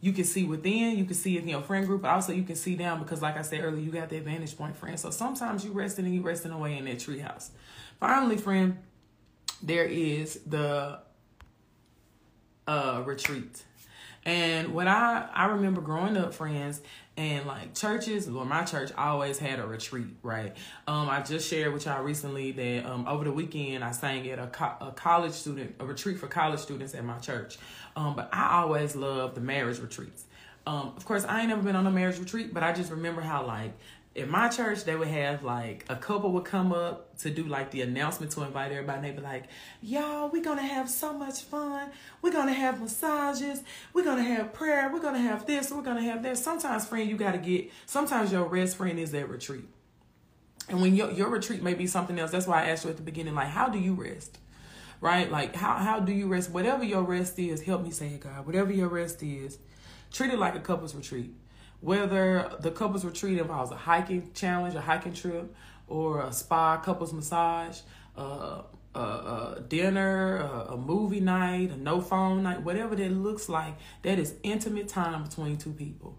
you 0.02 0.12
can 0.12 0.26
see 0.26 0.44
within, 0.44 0.98
you 0.98 1.06
can 1.06 1.16
see 1.16 1.38
in 1.38 1.48
your 1.48 1.62
friend 1.62 1.88
group, 1.88 2.02
but 2.02 2.12
also 2.12 2.34
you 2.34 2.44
can 2.44 2.58
see 2.58 2.76
down 2.76 3.00
because 3.00 3.22
like 3.22 3.38
I 3.38 3.44
said 3.44 3.64
earlier, 3.64 3.82
you 3.82 3.92
got 3.92 4.10
that 4.10 4.24
vantage 4.24 4.58
point, 4.58 4.76
friend. 4.76 5.00
So 5.00 5.10
sometimes 5.10 5.64
you 5.64 5.72
resting 5.72 6.06
and 6.06 6.14
you 6.14 6.22
resting 6.22 6.52
away 6.52 6.78
in 6.78 6.84
that 6.84 6.98
treehouse. 6.98 7.52
Finally, 7.98 8.38
friend, 8.38 8.80
there 9.62 9.86
is 9.86 10.42
the 10.46 11.00
uh, 12.68 13.04
retreat. 13.06 13.64
And 14.26 14.74
what 14.74 14.88
I 14.88 15.28
I 15.34 15.48
remember 15.48 15.82
growing 15.82 16.16
up, 16.16 16.34
friends, 16.34 16.82
and 17.18 17.46
like 17.46 17.76
churches, 17.76 18.30
well, 18.30 18.46
my 18.46 18.64
church 18.64 18.92
always 18.98 19.38
had 19.38 19.60
a 19.60 19.68
retreat, 19.68 20.08
right? 20.24 20.56
Um, 20.88 21.10
I 21.10 21.22
just 21.22 21.48
shared 21.48 21.74
with 21.74 21.86
y'all 21.86 22.02
recently 22.02 22.52
that 22.54 22.86
um, 22.86 23.08
over 23.08 23.26
the 23.26 23.32
weekend 23.32 23.84
I 23.84 23.92
sang 23.92 24.28
at 24.30 24.40
a, 24.40 24.48
co- 24.48 24.78
a 24.80 24.92
college 24.92 25.34
student, 25.34 25.76
a 25.80 25.86
retreat 25.86 26.20
for 26.20 26.28
college 26.28 26.60
students 26.60 26.96
at 26.96 27.04
my 27.04 27.18
church. 27.20 27.58
Um, 27.96 28.16
but 28.16 28.30
I 28.34 28.62
always 28.62 28.96
loved 28.96 29.36
the 29.36 29.42
marriage 29.42 29.80
retreats. 29.80 30.26
Um, 30.66 30.94
of 30.96 31.06
course, 31.06 31.26
I 31.26 31.42
ain't 31.42 31.50
never 31.50 31.62
been 31.62 31.76
on 31.76 31.86
a 31.86 31.92
marriage 31.92 32.18
retreat, 32.18 32.54
but 32.54 32.64
I 32.64 32.72
just 32.72 32.90
remember 32.90 33.22
how 33.22 33.46
like 33.46 33.74
in 34.16 34.30
my 34.30 34.48
church 34.48 34.84
they 34.84 34.96
would 34.96 35.08
have 35.08 35.44
like 35.44 35.86
a 35.90 35.96
couple 35.96 36.32
would 36.32 36.46
come 36.46 36.72
up 36.72 37.18
to 37.18 37.32
do 37.32 37.44
like 37.46 37.72
the 37.72 37.82
announcement 37.82 38.32
to 38.32 38.44
invite 38.44 38.72
everybody 38.72 38.98
and 38.98 39.06
they'd 39.06 39.16
be 39.16 39.24
like 39.24 39.46
y'all 39.82 40.30
we're 40.30 40.44
gonna 40.44 40.62
have 40.62 40.90
so 40.90 41.14
much 41.14 41.42
fun. 41.42 41.90
We're 42.22 42.32
gonna 42.32 42.54
have 42.54 42.80
massages. 42.80 43.64
We're 43.94 44.06
gonna 44.06 44.24
have 44.24 44.54
prayer. 44.54 44.90
We're 44.94 45.02
gonna 45.02 45.20
have 45.20 45.46
this. 45.46 45.72
We're 45.72 45.82
gonna 45.82 46.04
have 46.04 46.22
that. 46.24 46.38
Sometimes 46.38 46.86
friend 46.86 47.10
you 47.10 47.18
gotta 47.18 47.40
get 47.40 47.72
sometimes 47.86 48.32
your 48.32 48.46
rest 48.46 48.78
friend 48.78 49.00
is 49.00 49.12
that 49.12 49.30
retreat. 49.30 49.66
And 50.70 50.82
when 50.82 50.96
your, 50.96 51.12
your 51.12 51.30
retreat 51.30 51.62
may 51.64 51.74
be 51.74 51.88
something 51.88 52.18
else 52.18 52.32
that's 52.32 52.48
why 52.48 52.64
i 52.64 52.70
asked 52.70 52.86
you 52.86 52.90
at 52.90 52.98
the 52.98 53.04
beginning 53.04 53.34
like 53.34 53.48
how 53.48 53.68
do 53.68 53.80
you 53.80 53.94
rest? 53.94 54.38
Right? 55.02 55.30
Like 55.30 55.56
how, 55.56 55.76
how 55.78 56.00
do 56.00 56.14
you 56.14 56.28
rest? 56.28 56.52
Whatever 56.52 56.84
your 56.84 57.02
rest 57.02 57.38
is 57.40 57.64
help 57.64 57.84
me 57.84 57.90
say 57.90 58.08
it 58.08 58.20
god 58.22 58.46
whatever 58.46 58.72
your 58.72 58.90
rest 58.90 59.24
is 59.24 59.58
treat 60.12 60.32
it 60.32 60.38
like 60.38 60.56
a 60.56 60.60
couples 60.60 60.94
retreat 60.94 61.34
whether 61.84 62.50
the 62.62 62.72
couples 62.72 63.04
retreat 63.04 63.38
involves 63.38 63.70
a 63.70 63.76
hiking 63.76 64.32
challenge, 64.34 64.74
a 64.74 64.80
hiking 64.80 65.14
trip, 65.14 65.54
or 65.88 66.22
a 66.22 66.32
spa 66.32 66.78
couples 66.78 67.12
massage, 67.12 67.82
uh, 68.18 68.62
a, 68.96 69.00
a, 69.00 69.64
dinner, 69.68 70.38
a, 70.38 70.74
a, 70.74 70.78
movie 70.78 71.20
night, 71.20 71.72
a 71.72 71.78
no 71.78 72.00
phone 72.00 72.44
night, 72.44 72.62
whatever 72.62 72.96
that 72.96 73.12
looks 73.12 73.50
like, 73.50 73.76
that 74.04 74.18
is 74.18 74.36
intimate 74.44 74.88
time 74.88 75.24
between 75.24 75.58
two 75.58 75.74
people. 75.74 76.18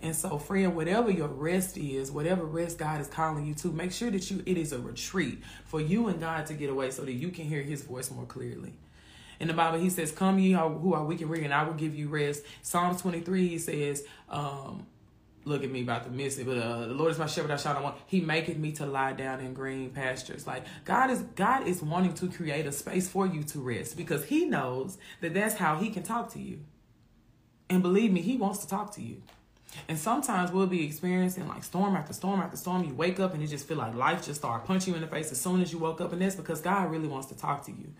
And 0.00 0.14
so, 0.14 0.38
friend, 0.38 0.76
whatever 0.76 1.10
your 1.10 1.26
rest 1.26 1.76
is, 1.76 2.12
whatever 2.12 2.44
rest 2.44 2.78
God 2.78 3.00
is 3.00 3.08
calling 3.08 3.46
you 3.46 3.54
to, 3.54 3.72
make 3.72 3.90
sure 3.90 4.12
that 4.12 4.30
you 4.30 4.44
it 4.46 4.56
is 4.56 4.72
a 4.72 4.78
retreat 4.78 5.42
for 5.64 5.80
you 5.80 6.06
and 6.06 6.20
God 6.20 6.46
to 6.46 6.54
get 6.54 6.70
away 6.70 6.92
so 6.92 7.04
that 7.04 7.12
you 7.12 7.30
can 7.30 7.46
hear 7.46 7.62
His 7.62 7.82
voice 7.82 8.12
more 8.12 8.26
clearly. 8.26 8.74
In 9.40 9.48
the 9.48 9.54
Bible, 9.54 9.78
He 9.80 9.90
says, 9.90 10.12
"Come 10.12 10.38
ye 10.38 10.52
who 10.52 10.94
are 10.94 11.04
weak 11.04 11.20
and 11.20 11.30
weary, 11.30 11.44
and 11.44 11.54
I 11.54 11.64
will 11.64 11.74
give 11.74 11.94
you 11.94 12.08
rest." 12.08 12.44
Psalms 12.62 13.00
twenty 13.00 13.20
three, 13.20 13.48
He 13.48 13.58
says. 13.58 14.04
Um, 14.28 14.86
look 15.44 15.64
at 15.64 15.70
me 15.70 15.82
about 15.82 16.04
to 16.04 16.10
miss 16.10 16.38
it, 16.38 16.46
but 16.46 16.58
uh, 16.58 16.86
the 16.86 16.94
Lord 16.94 17.12
is 17.12 17.18
my 17.18 17.26
shepherd; 17.26 17.50
I 17.50 17.56
shall 17.56 17.74
not 17.74 17.82
want. 17.82 17.96
He 18.06 18.20
maketh 18.20 18.58
me 18.58 18.72
to 18.72 18.86
lie 18.86 19.12
down 19.12 19.40
in 19.40 19.54
green 19.54 19.90
pastures. 19.90 20.46
Like 20.46 20.64
God 20.84 21.10
is, 21.10 21.22
God 21.34 21.66
is 21.66 21.82
wanting 21.82 22.14
to 22.14 22.28
create 22.28 22.66
a 22.66 22.72
space 22.72 23.08
for 23.08 23.26
you 23.26 23.42
to 23.44 23.60
rest 23.60 23.96
because 23.96 24.24
He 24.24 24.44
knows 24.44 24.98
that 25.20 25.34
that's 25.34 25.54
how 25.56 25.76
He 25.76 25.90
can 25.90 26.02
talk 26.02 26.32
to 26.32 26.38
you. 26.38 26.60
And 27.68 27.82
believe 27.82 28.12
me, 28.12 28.20
He 28.20 28.36
wants 28.36 28.58
to 28.60 28.68
talk 28.68 28.94
to 28.96 29.02
you. 29.02 29.22
And 29.88 29.96
sometimes 29.96 30.50
we'll 30.50 30.66
be 30.66 30.84
experiencing 30.84 31.46
like 31.46 31.62
storm 31.62 31.94
after 31.94 32.12
storm 32.12 32.40
after 32.40 32.56
storm. 32.56 32.84
You 32.84 32.94
wake 32.94 33.20
up 33.20 33.32
and 33.32 33.42
you 33.42 33.48
just 33.48 33.68
feel 33.68 33.76
like 33.76 33.94
life 33.94 34.26
just 34.26 34.40
start 34.40 34.64
punching 34.64 34.92
you 34.92 34.96
in 34.96 35.00
the 35.00 35.06
face 35.06 35.30
as 35.30 35.40
soon 35.40 35.60
as 35.60 35.72
you 35.72 35.78
woke 35.78 36.00
up, 36.00 36.12
and 36.12 36.20
that's 36.20 36.34
because 36.34 36.60
God 36.60 36.90
really 36.90 37.08
wants 37.08 37.28
to 37.28 37.36
talk 37.36 37.64
to 37.66 37.72
you. 37.72 37.94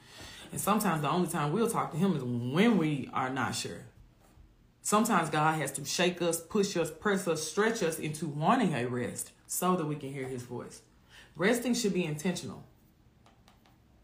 And 0.53 0.61
sometimes 0.61 1.03
the 1.03 1.11
only 1.11 1.29
time 1.29 1.53
we'll 1.53 1.71
talk 1.71 1.93
to 1.93 1.97
Him 1.97 2.17
is 2.17 2.25
when 2.25 2.77
we 2.77 3.09
are 3.13 3.31
not 3.31 3.55
sure. 3.55 3.85
Sometimes 4.91 5.31
God 5.31 5.57
has 5.61 5.71
to 5.75 5.85
shake 5.85 6.21
us, 6.21 6.41
push 6.41 6.77
us, 6.77 6.91
press 6.91 7.29
us, 7.29 7.49
stretch 7.49 7.81
us 7.81 8.01
into 8.01 8.27
wanting 8.27 8.75
a 8.75 8.89
rest 8.89 9.31
so 9.47 9.77
that 9.77 9.87
we 9.87 9.95
can 9.95 10.13
hear 10.13 10.27
his 10.27 10.43
voice. 10.43 10.83
Resting 11.37 11.75
should 11.75 11.95
be 11.95 12.05
intentional. 12.05 12.65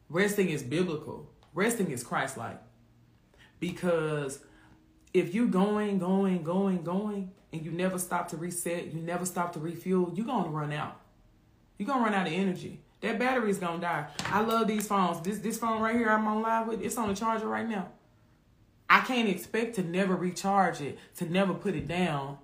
Resting 0.08 0.48
is 0.48 0.62
biblical. 0.62 1.28
Resting 1.54 1.90
is 1.90 2.04
Christ 2.04 2.36
like. 2.36 2.62
Because 3.58 4.38
if 5.12 5.34
you're 5.34 5.48
going, 5.48 5.98
going, 5.98 6.44
going, 6.44 6.84
going, 6.84 7.32
and 7.52 7.64
you 7.64 7.72
never 7.72 7.98
stop 7.98 8.28
to 8.28 8.36
reset, 8.36 8.94
you 8.94 9.00
never 9.00 9.26
stop 9.26 9.54
to 9.54 9.58
refuel, 9.58 10.12
you're 10.14 10.24
gonna 10.24 10.50
run 10.50 10.72
out. 10.72 11.00
You're 11.78 11.88
gonna 11.88 12.04
run 12.04 12.14
out 12.14 12.28
of 12.28 12.32
energy. 12.32 12.80
That 13.00 13.18
battery 13.18 13.50
is 13.50 13.58
gonna 13.58 13.80
die. 13.80 14.06
I 14.26 14.40
love 14.40 14.68
these 14.68 14.86
phones. 14.86 15.20
This 15.20 15.40
this 15.40 15.58
phone 15.58 15.82
right 15.82 15.96
here 15.96 16.10
I'm 16.10 16.28
on 16.28 16.42
live 16.42 16.68
with, 16.68 16.80
it's 16.80 16.96
on 16.96 17.08
the 17.08 17.16
charger 17.16 17.48
right 17.48 17.68
now. 17.68 17.88
I 18.88 19.00
can't 19.00 19.28
expect 19.28 19.74
to 19.76 19.82
never 19.82 20.14
recharge 20.14 20.80
it, 20.80 20.98
to 21.16 21.30
never 21.30 21.54
put 21.54 21.74
it 21.74 21.88
down, 21.88 22.38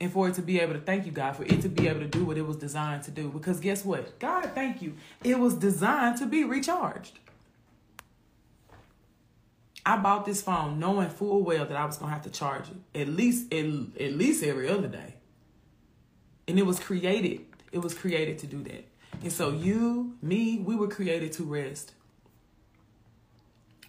and 0.00 0.12
for 0.12 0.28
it 0.28 0.34
to 0.34 0.42
be 0.42 0.60
able 0.60 0.74
to 0.74 0.80
thank 0.80 1.06
you, 1.06 1.12
God, 1.12 1.36
for 1.36 1.44
it 1.44 1.62
to 1.62 1.68
be 1.68 1.88
able 1.88 2.00
to 2.00 2.06
do 2.06 2.24
what 2.24 2.36
it 2.36 2.46
was 2.46 2.56
designed 2.56 3.04
to 3.04 3.10
do. 3.10 3.30
Because 3.30 3.60
guess 3.60 3.84
what? 3.84 4.18
God, 4.18 4.50
thank 4.54 4.82
you. 4.82 4.94
It 5.24 5.38
was 5.38 5.54
designed 5.54 6.18
to 6.18 6.26
be 6.26 6.44
recharged. 6.44 7.18
I 9.86 9.96
bought 9.96 10.26
this 10.26 10.42
phone 10.42 10.80
knowing 10.80 11.08
full 11.08 11.42
well 11.42 11.64
that 11.64 11.76
I 11.76 11.86
was 11.86 11.96
gonna 11.96 12.12
have 12.12 12.22
to 12.22 12.30
charge 12.30 12.64
it 12.68 13.00
at 13.00 13.08
least 13.08 13.52
at, 13.52 13.64
at 13.64 14.12
least 14.14 14.42
every 14.42 14.68
other 14.68 14.88
day. 14.88 15.14
And 16.48 16.58
it 16.58 16.66
was 16.66 16.80
created. 16.80 17.42
It 17.70 17.78
was 17.78 17.94
created 17.94 18.38
to 18.40 18.46
do 18.48 18.62
that. 18.64 18.84
And 19.22 19.32
so 19.32 19.50
you, 19.50 20.16
me, 20.20 20.58
we 20.58 20.74
were 20.74 20.88
created 20.88 21.32
to 21.34 21.44
rest. 21.44 21.92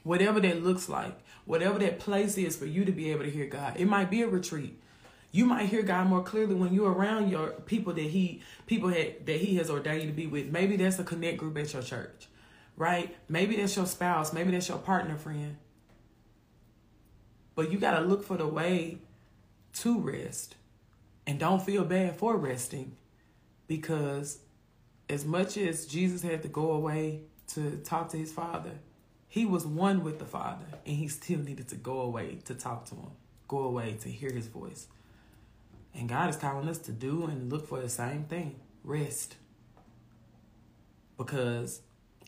Whatever 0.04 0.40
that 0.40 0.64
looks 0.64 0.88
like 0.88 1.18
whatever 1.48 1.80
that 1.80 1.98
place 1.98 2.38
is 2.38 2.56
for 2.56 2.66
you 2.66 2.86
to 2.86 2.92
be 2.92 3.12
able 3.12 3.24
to 3.24 3.32
hear 3.32 3.48
God. 3.48 3.78
It 3.78 3.88
might 3.88 4.12
be 4.12 4.22
a 4.22 4.28
retreat. 4.28 4.80
You 5.32 5.46
might 5.46 5.70
hear 5.70 5.82
God 5.82 6.08
more 6.08 6.24
clearly 6.24 6.56
when 6.56 6.74
you're 6.74 6.92
around 6.92 7.30
your 7.30 7.52
people 7.52 7.94
that 7.94 8.02
He 8.02 8.44
people 8.66 8.90
had, 8.90 9.26
that 9.26 9.38
He 9.38 9.56
has 9.56 9.70
ordained 9.70 10.04
you 10.04 10.08
to 10.10 10.16
be 10.16 10.28
with. 10.28 10.52
Maybe 10.52 10.76
that's 10.76 11.00
a 11.00 11.04
connect 11.04 11.38
group 11.38 11.58
at 11.58 11.74
your 11.74 11.82
church, 11.82 12.28
right? 12.76 13.16
Maybe 13.30 13.56
that's 13.56 13.76
your 13.76 13.86
spouse. 13.86 14.34
Maybe 14.34 14.52
that's 14.52 14.68
your 14.68 14.78
partner 14.78 15.18
friend. 15.18 15.58
But 17.56 17.72
you 17.72 17.80
got 17.80 18.00
to 18.00 18.06
look 18.06 18.24
for 18.24 18.38
the 18.38 18.48
way 18.48 19.00
to 19.74 20.00
rest, 20.00 20.56
and 21.26 21.40
don't 21.40 21.62
feel 21.62 21.84
bad 21.84 22.18
for 22.18 22.36
resting, 22.38 22.96
because 23.68 24.40
as 25.10 25.24
much 25.24 25.58
as 25.58 25.86
Jesus 25.86 26.22
had 26.22 26.42
to 26.44 26.48
go 26.48 26.72
away 26.72 27.22
to 27.50 27.78
talk 27.78 28.10
to 28.10 28.18
His 28.18 28.32
Father, 28.32 28.72
he 29.38 29.46
was 29.46 29.68
one 29.68 30.04
with 30.04 30.18
the 30.18 30.26
Father, 30.26 30.66
and 30.86 30.96
he 30.96 31.08
still 31.08 31.40
needed 31.40 31.68
to 31.68 31.76
go 31.76 32.02
away 32.02 32.40
to 32.46 32.56
talk 32.56 32.86
to 32.86 32.96
him, 32.96 33.12
go 33.48 33.60
away 33.60 33.96
to 34.02 34.10
hear 34.10 34.32
his 34.32 34.48
voice. 34.48 34.88
And 35.94 36.10
God 36.10 36.30
is 36.32 36.36
calling 36.36 36.68
us 36.68 36.80
to 36.80 36.92
do 36.92 37.26
and 37.26 37.52
look 37.52 37.68
for 37.68 37.80
the 37.80 37.90
same 37.90 38.24
thing 38.24 38.60
rest. 38.84 39.36
Because 41.18 41.82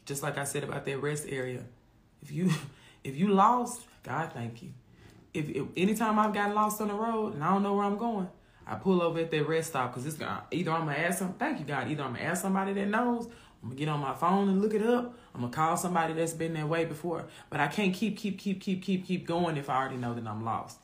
just 0.06 0.22
like 0.22 0.38
I 0.38 0.44
said 0.44 0.64
about 0.64 0.86
that 0.86 1.00
rest 1.00 1.26
area, 1.28 1.64
if 2.22 2.32
you 2.32 2.52
if 3.04 3.16
you 3.16 3.30
lost, 3.30 3.82
God 4.04 4.32
thank 4.34 4.62
you. 4.62 4.70
if, 5.34 5.50
if 5.50 5.66
anytime 5.78 6.20
I've 6.20 6.34
gotten 6.34 6.54
lost 6.54 6.80
on 6.80 6.90
the 6.90 6.94
road 6.94 7.34
and 7.34 7.44
I 7.44 7.52
don't 7.52 7.64
know 7.64 7.76
where 7.76 7.86
I'm 7.86 7.98
going, 7.98 8.28
I 8.68 8.76
pull 8.76 9.02
over 9.02 9.20
at 9.20 9.32
that 9.32 9.48
rest 9.48 9.70
stop 9.70 9.94
because 9.94 10.06
it's 10.06 10.22
either 10.52 10.72
I'm 10.72 10.86
gonna 10.86 10.94
ask 10.98 11.20
some 11.20 11.34
thank 11.34 11.60
you 11.60 11.66
God, 11.66 11.90
either 11.90 12.04
I'm 12.04 12.14
gonna 12.14 12.26
ask 12.26 12.42
somebody 12.42 12.74
that 12.74 12.88
knows, 12.88 13.30
I'm 13.62 13.70
gonna 13.70 13.80
get 13.80 13.90
on 13.90 14.00
my 14.00 14.14
phone 14.14 14.50
and 14.50 14.62
look 14.62 14.74
it 14.74 14.82
up, 14.82 15.18
I'm 15.36 15.42
gonna 15.42 15.54
call 15.54 15.76
somebody 15.76 16.14
that's 16.14 16.34
been 16.34 16.54
that 16.54 16.70
way 16.70 16.86
before. 16.86 17.28
But 17.50 17.60
I 17.60 17.68
can't 17.68 17.94
keep 17.94 18.18
keep 18.18 18.40
keep 18.40 18.62
keep 18.62 18.82
keep 18.82 19.06
keep 19.06 19.26
going 19.26 19.58
if 19.58 19.70
I 19.70 19.78
already 19.78 19.98
know 19.98 20.14
that 20.14 20.26
I'm 20.26 20.44
lost. 20.46 20.78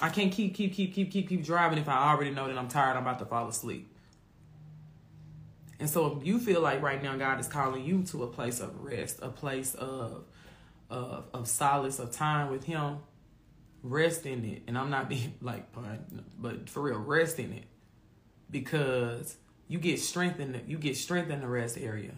I 0.00 0.08
can't 0.10 0.32
keep 0.32 0.54
keep 0.54 0.74
keep 0.74 0.94
keep 0.94 1.10
keep 1.10 1.28
keep 1.28 1.44
driving 1.44 1.78
if 1.78 1.88
I 1.88 2.10
already 2.10 2.30
know 2.30 2.48
that 2.48 2.58
I'm 2.58 2.68
tired, 2.68 2.96
I'm 2.96 3.02
about 3.02 3.18
to 3.20 3.26
fall 3.26 3.48
asleep. 3.48 3.90
And 5.80 5.88
so 5.88 6.18
if 6.18 6.26
you 6.26 6.38
feel 6.38 6.60
like 6.60 6.82
right 6.82 7.02
now 7.02 7.16
God 7.16 7.40
is 7.40 7.48
calling 7.48 7.84
you 7.84 8.02
to 8.04 8.22
a 8.24 8.26
place 8.26 8.60
of 8.60 8.82
rest, 8.82 9.20
a 9.22 9.28
place 9.28 9.74
of 9.74 10.24
of 10.90 11.26
of 11.32 11.48
solace, 11.48 11.98
of 11.98 12.12
time 12.12 12.50
with 12.50 12.64
him, 12.64 12.98
rest 13.82 14.26
in 14.26 14.44
it. 14.44 14.62
And 14.66 14.76
I'm 14.76 14.90
not 14.90 15.08
being 15.08 15.34
like 15.40 15.66
but 16.38 16.68
for 16.68 16.82
real, 16.82 16.98
rest 16.98 17.38
in 17.38 17.52
it. 17.52 17.64
Because 18.50 19.36
you 19.68 19.78
get 19.78 20.00
strengthened 20.00 20.62
you 20.66 20.78
get 20.78 20.96
strength 20.96 21.30
in 21.30 21.40
the 21.40 21.48
rest 21.48 21.78
area. 21.78 22.12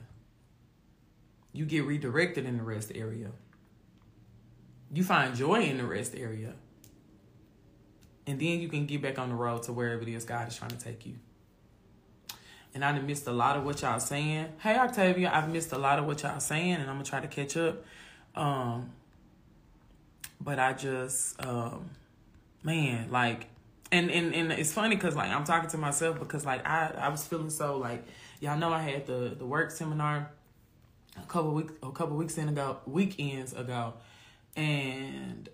You 1.53 1.65
get 1.65 1.85
redirected 1.85 2.45
in 2.45 2.59
the 2.59 2.63
rest 2.63 2.93
area. 2.95 3.31
You 4.93 5.05
find 5.05 5.35
joy 5.35 5.63
in 5.63 5.79
the 5.79 5.87
rest 5.87 6.15
area. 6.15 6.53
And 8.27 8.39
then 8.41 8.61
you 8.61 8.69
can 8.69 8.87
get 8.87 9.03
back 9.03 9.19
on 9.19 9.31
the 9.31 9.35
road 9.35 9.63
to 9.65 9.73
wherever 9.73 10.03
it 10.03 10.09
is 10.09 10.25
God 10.25 10.49
is 10.49 10.57
trying 10.57 10.71
to 10.71 10.79
take 10.79 11.07
you 11.07 11.15
and 12.77 12.85
I 12.85 12.93
have 12.93 13.05
missed 13.05 13.27
a 13.27 13.33
lot 13.33 13.57
of 13.57 13.65
what 13.65 13.81
y'all 13.81 13.99
saying. 13.99 14.49
Hey 14.59 14.77
Octavia, 14.77 15.31
I've 15.33 15.51
missed 15.51 15.73
a 15.73 15.79
lot 15.79 15.99
of 15.99 16.05
what 16.05 16.23
y'all 16.23 16.39
saying, 16.39 16.75
and 16.75 16.83
I'm 16.83 16.97
gonna 16.97 17.05
try 17.05 17.21
to 17.21 17.27
catch 17.27 17.57
up. 17.57 17.83
Um, 18.35 18.91
but 20.43 20.59
I 20.59 20.75
just, 20.75 21.43
um, 21.43 21.89
man, 22.63 23.11
like, 23.11 23.47
and 23.93 24.11
and 24.11 24.35
and 24.35 24.53
it's 24.53 24.73
funny 24.73 24.97
because 24.97 25.15
like 25.15 25.31
I'm 25.31 25.45
talking 25.45 25.71
to 25.71 25.79
myself 25.79 26.19
because 26.19 26.45
like 26.45 26.67
I 26.67 26.93
I 26.99 27.09
was 27.09 27.25
feeling 27.25 27.51
so 27.51 27.79
like 27.79 28.05
y'all 28.41 28.59
know 28.59 28.73
I 28.73 28.83
had 28.83 29.07
the 29.07 29.35
the 29.39 29.47
work 29.47 29.71
seminar 29.71 30.31
a 31.17 31.27
couple 31.27 31.53
weeks 31.53 31.73
a 31.83 31.91
couple 31.91 32.17
weeks 32.17 32.37
in 32.39 32.49
ago 32.49 32.79
weekends 32.87 33.53
ago, 33.53 33.95
and 34.57 35.49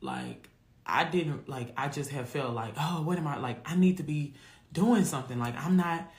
like 0.00 0.48
I 0.86 1.04
didn't 1.04 1.48
like 1.48 1.72
I 1.76 1.88
just 1.88 2.10
have 2.10 2.28
felt 2.28 2.54
like 2.54 2.74
oh 2.78 3.02
what 3.02 3.18
am 3.18 3.26
I 3.26 3.38
like 3.38 3.60
I 3.64 3.76
need 3.76 3.96
to 3.98 4.02
be 4.02 4.34
doing 4.72 5.04
something. 5.04 5.38
Like 5.38 5.56
I'm 5.56 5.76
not 5.76 6.10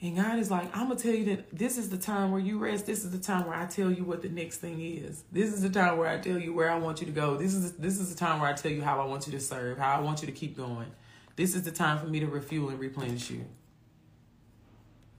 and 0.00 0.14
God 0.14 0.38
is 0.38 0.48
like, 0.48 0.74
I'm 0.76 0.88
gonna 0.88 1.00
tell 1.00 1.12
you 1.12 1.24
that 1.36 1.50
this 1.50 1.76
is 1.76 1.90
the 1.90 1.98
time 1.98 2.30
where 2.30 2.40
you 2.40 2.58
rest. 2.58 2.86
This 2.86 3.04
is 3.04 3.10
the 3.10 3.18
time 3.18 3.46
where 3.46 3.56
I 3.56 3.66
tell 3.66 3.90
you 3.90 4.04
what 4.04 4.22
the 4.22 4.28
next 4.28 4.58
thing 4.58 4.80
is. 4.80 5.24
This 5.32 5.52
is 5.52 5.60
the 5.60 5.70
time 5.70 5.98
where 5.98 6.08
I 6.08 6.18
tell 6.18 6.38
you 6.38 6.54
where 6.54 6.70
I 6.70 6.78
want 6.78 7.00
you 7.00 7.06
to 7.06 7.12
go. 7.12 7.36
This 7.36 7.52
is 7.52 7.72
this 7.72 7.98
is 7.98 8.14
the 8.14 8.18
time 8.18 8.40
where 8.40 8.48
I 8.48 8.52
tell 8.52 8.70
you 8.70 8.80
how 8.80 9.00
I 9.00 9.06
want 9.06 9.26
you 9.26 9.32
to 9.32 9.40
serve, 9.40 9.78
how 9.78 9.96
I 9.96 10.00
want 10.00 10.20
you 10.22 10.26
to 10.26 10.32
keep 10.32 10.56
going. 10.56 10.86
This 11.34 11.56
is 11.56 11.64
the 11.64 11.72
time 11.72 11.98
for 11.98 12.06
me 12.06 12.20
to 12.20 12.26
refuel 12.26 12.68
and 12.68 12.78
replenish 12.78 13.28
you. 13.28 13.44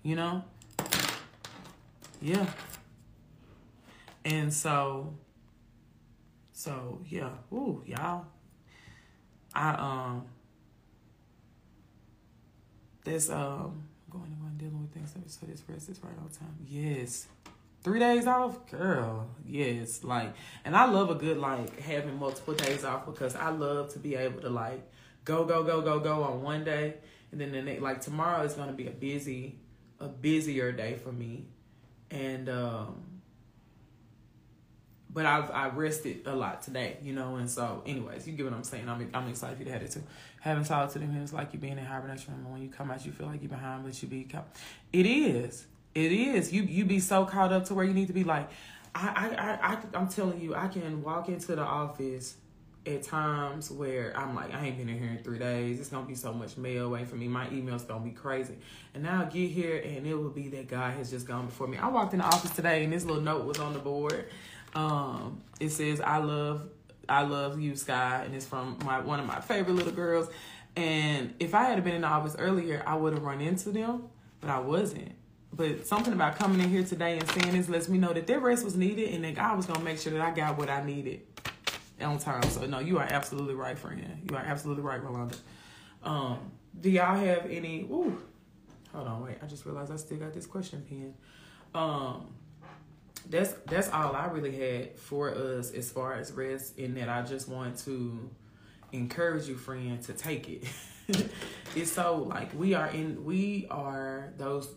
You 0.01 0.15
know? 0.15 0.45
Yeah. 2.21 2.45
And 4.23 4.53
so 4.53 5.13
so 6.53 7.01
yeah. 7.05 7.31
Ooh, 7.51 7.83
y'all. 7.85 8.27
I 9.53 9.71
um 9.71 10.25
this 13.03 13.29
um 13.29 13.88
going 14.09 14.35
one 14.41 14.57
dealing 14.57 14.81
with 14.81 14.93
things. 14.93 15.13
So 15.27 15.45
this 15.45 15.63
rest 15.67 15.89
is 15.89 15.99
right 16.03 16.17
on 16.17 16.29
time. 16.29 16.55
Yes. 16.67 17.27
Three 17.81 17.99
days 17.99 18.27
off, 18.27 18.69
girl. 18.69 19.29
Yes, 19.45 20.03
like, 20.03 20.33
and 20.65 20.75
I 20.75 20.85
love 20.91 21.09
a 21.09 21.15
good 21.15 21.37
like 21.37 21.79
having 21.79 22.19
multiple 22.19 22.53
days 22.53 22.83
off 22.83 23.05
because 23.05 23.35
I 23.35 23.49
love 23.51 23.93
to 23.93 23.99
be 23.99 24.15
able 24.15 24.41
to 24.41 24.49
like 24.49 24.81
go, 25.23 25.45
go, 25.45 25.63
go, 25.63 25.79
go, 25.79 25.99
go 25.99 26.23
on 26.23 26.41
one 26.43 26.65
day, 26.65 26.95
and 27.31 27.39
then 27.39 27.53
the 27.53 27.61
next 27.61 27.81
like 27.81 28.01
tomorrow 28.01 28.43
is 28.43 28.53
gonna 28.53 28.73
be 28.73 28.87
a 28.87 28.91
busy, 28.91 29.59
a 29.99 30.09
busier 30.09 30.73
day 30.73 30.95
for 30.95 31.13
me, 31.13 31.45
and 32.11 32.49
um, 32.49 33.01
but 35.11 35.25
I've 35.25 35.49
I 35.51 35.69
rested 35.69 36.21
a 36.25 36.35
lot 36.35 36.61
today, 36.61 36.97
you 37.01 37.13
know, 37.13 37.35
and 37.35 37.49
so 37.49 37.81
anyways, 37.85 38.27
you 38.27 38.33
get 38.33 38.45
what 38.45 38.53
I'm 38.53 38.63
saying. 38.63 38.87
I'm 38.87 39.09
I'm 39.13 39.27
excited 39.27 39.57
for 39.57 39.63
you 39.63 39.65
to 39.65 39.73
have 39.73 39.81
it 39.81 39.91
too. 39.91 40.03
Having 40.41 40.65
solitude 40.65 41.01
in 41.01 41.15
it's 41.17 41.33
like 41.33 41.53
you 41.53 41.59
being 41.59 41.77
in 41.77 41.85
hibernation, 41.85 42.33
and 42.33 42.51
when 42.51 42.61
you 42.61 42.69
come 42.69 42.91
out, 42.91 43.05
you 43.05 43.11
feel 43.11 43.27
like 43.27 43.41
you're 43.41 43.49
behind, 43.49 43.83
but 43.83 44.01
you 44.01 44.07
be. 44.07 44.27
It 44.93 45.05
is, 45.05 45.65
it 45.95 46.11
is. 46.11 46.53
You 46.53 46.63
you 46.63 46.85
be 46.85 46.99
so 46.99 47.25
caught 47.25 47.51
up 47.51 47.65
to 47.65 47.73
where 47.73 47.85
you 47.85 47.93
need 47.93 48.07
to 48.07 48.13
be. 48.13 48.23
Like, 48.23 48.49
I 48.93 49.35
I 49.35 49.73
I 49.73 49.77
I'm 49.97 50.07
telling 50.07 50.39
you, 50.39 50.55
I 50.55 50.67
can 50.67 51.01
walk 51.01 51.27
into 51.27 51.55
the 51.55 51.63
office 51.63 52.35
at 52.85 53.03
times 53.03 53.69
where 53.69 54.17
I'm 54.17 54.35
like, 54.35 54.53
I 54.53 54.67
ain't 54.67 54.77
been 54.77 54.89
in 54.89 54.99
here 54.99 55.09
in 55.09 55.23
three 55.23 55.39
days. 55.39 55.79
It's 55.79 55.89
gonna 55.89 56.05
be 56.05 56.15
so 56.15 56.33
much 56.33 56.57
mail 56.57 56.89
waiting 56.91 57.07
for 57.07 57.15
me. 57.15 57.27
My 57.27 57.49
email's 57.49 57.83
gonna 57.83 58.03
be 58.03 58.11
crazy. 58.11 58.55
And 58.93 59.03
now 59.03 59.21
I 59.21 59.25
get 59.25 59.49
here 59.49 59.81
and 59.83 60.07
it 60.07 60.15
will 60.15 60.29
be 60.29 60.47
that 60.49 60.67
God 60.67 60.93
has 60.93 61.09
just 61.09 61.27
gone 61.27 61.47
before 61.47 61.67
me. 61.67 61.77
I 61.77 61.87
walked 61.87 62.13
in 62.13 62.19
the 62.19 62.25
office 62.25 62.51
today 62.51 62.83
and 62.83 62.93
this 62.93 63.05
little 63.05 63.21
note 63.21 63.45
was 63.45 63.59
on 63.59 63.73
the 63.73 63.79
board 63.79 64.25
um, 64.75 65.41
it 65.59 65.69
says 65.69 66.01
I 66.01 66.17
love 66.17 66.69
I 67.07 67.23
love 67.23 67.59
you, 67.59 67.75
Sky, 67.75 68.23
and 68.25 68.35
it's 68.35 68.45
from 68.45 68.77
my 68.85 68.99
one 68.99 69.19
of 69.19 69.25
my 69.25 69.39
favorite 69.41 69.73
little 69.73 69.91
girls. 69.91 70.29
And 70.75 71.33
if 71.39 71.55
I 71.55 71.63
had 71.63 71.83
been 71.83 71.95
in 71.95 72.01
the 72.01 72.07
office 72.07 72.35
earlier, 72.37 72.83
I 72.85 72.95
would 72.95 73.13
have 73.13 73.23
run 73.23 73.41
into 73.41 73.71
them, 73.71 74.03
but 74.39 74.49
I 74.49 74.59
wasn't. 74.59 75.13
But 75.51 75.87
something 75.87 76.13
about 76.13 76.37
coming 76.37 76.61
in 76.61 76.69
here 76.69 76.83
today 76.83 77.17
and 77.17 77.27
saying 77.31 77.57
this 77.57 77.67
lets 77.67 77.89
me 77.89 77.97
know 77.97 78.13
that 78.13 78.27
their 78.27 78.39
rest 78.39 78.63
was 78.63 78.75
needed 78.75 79.13
and 79.13 79.23
that 79.23 79.35
God 79.35 79.57
was 79.57 79.65
gonna 79.65 79.83
make 79.83 79.99
sure 79.99 80.13
that 80.13 80.21
I 80.21 80.31
got 80.31 80.57
what 80.57 80.69
I 80.69 80.83
needed 80.85 81.21
on 81.99 82.19
time. 82.19 82.43
So 82.43 82.65
no, 82.65 82.79
you 82.79 82.99
are 82.99 83.07
absolutely 83.09 83.55
right, 83.55 83.77
friend. 83.77 84.21
You 84.29 84.37
are 84.37 84.43
absolutely 84.43 84.83
right, 84.83 85.03
Rolanda. 85.03 85.37
Um, 86.03 86.51
do 86.79 86.89
y'all 86.89 87.17
have 87.17 87.47
any? 87.49 87.81
Ooh, 87.81 88.21
hold 88.93 89.07
on, 89.07 89.23
wait. 89.23 89.37
I 89.41 89.47
just 89.47 89.65
realized 89.65 89.91
I 89.91 89.97
still 89.97 90.17
got 90.17 90.33
this 90.33 90.45
question 90.45 90.85
pen. 90.87 91.13
Um, 91.73 92.27
that's 93.29 93.53
that's 93.67 93.89
all 93.89 94.15
I 94.15 94.25
really 94.27 94.57
had 94.57 94.97
for 94.97 95.29
us 95.29 95.71
as 95.71 95.91
far 95.91 96.15
as 96.15 96.31
rest 96.31 96.77
in 96.77 96.95
that 96.95 97.09
I 97.09 97.21
just 97.21 97.47
want 97.47 97.77
to 97.79 98.29
encourage 98.91 99.47
you 99.47 99.55
friend 99.55 100.01
to 100.03 100.13
take 100.13 100.49
it. 100.49 100.65
it's 101.75 101.91
so 101.91 102.17
like 102.17 102.53
we 102.57 102.73
are 102.73 102.87
in 102.87 103.23
we 103.23 103.67
are 103.69 104.33
those 104.37 104.69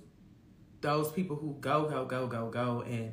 those 0.81 1.11
people 1.11 1.37
who 1.37 1.57
go 1.61 1.89
go 1.89 2.05
go 2.05 2.27
go 2.27 2.51
go 2.51 2.83
and 2.83 3.13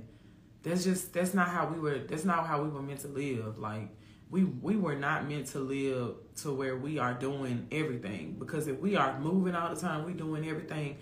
that's 0.63 0.83
just 0.83 1.13
that's 1.13 1.33
not 1.33 1.47
how 1.47 1.67
we 1.67 1.79
were 1.79 1.99
that's 1.99 2.25
not 2.25 2.45
how 2.45 2.61
we 2.61 2.69
were 2.69 2.81
meant 2.81 2.99
to 2.99 3.07
live 3.07 3.57
like 3.57 3.89
we 4.29 4.43
we 4.43 4.75
were 4.75 4.95
not 4.95 5.27
meant 5.27 5.47
to 5.47 5.59
live 5.59 6.15
to 6.35 6.53
where 6.53 6.77
we 6.77 6.97
are 6.97 7.13
doing 7.13 7.67
everything 7.71 8.35
because 8.39 8.67
if 8.67 8.79
we 8.79 8.95
are 8.95 9.19
moving 9.19 9.55
all 9.55 9.73
the 9.73 9.79
time 9.79 10.05
we 10.05 10.13
doing 10.13 10.47
everything 10.47 10.97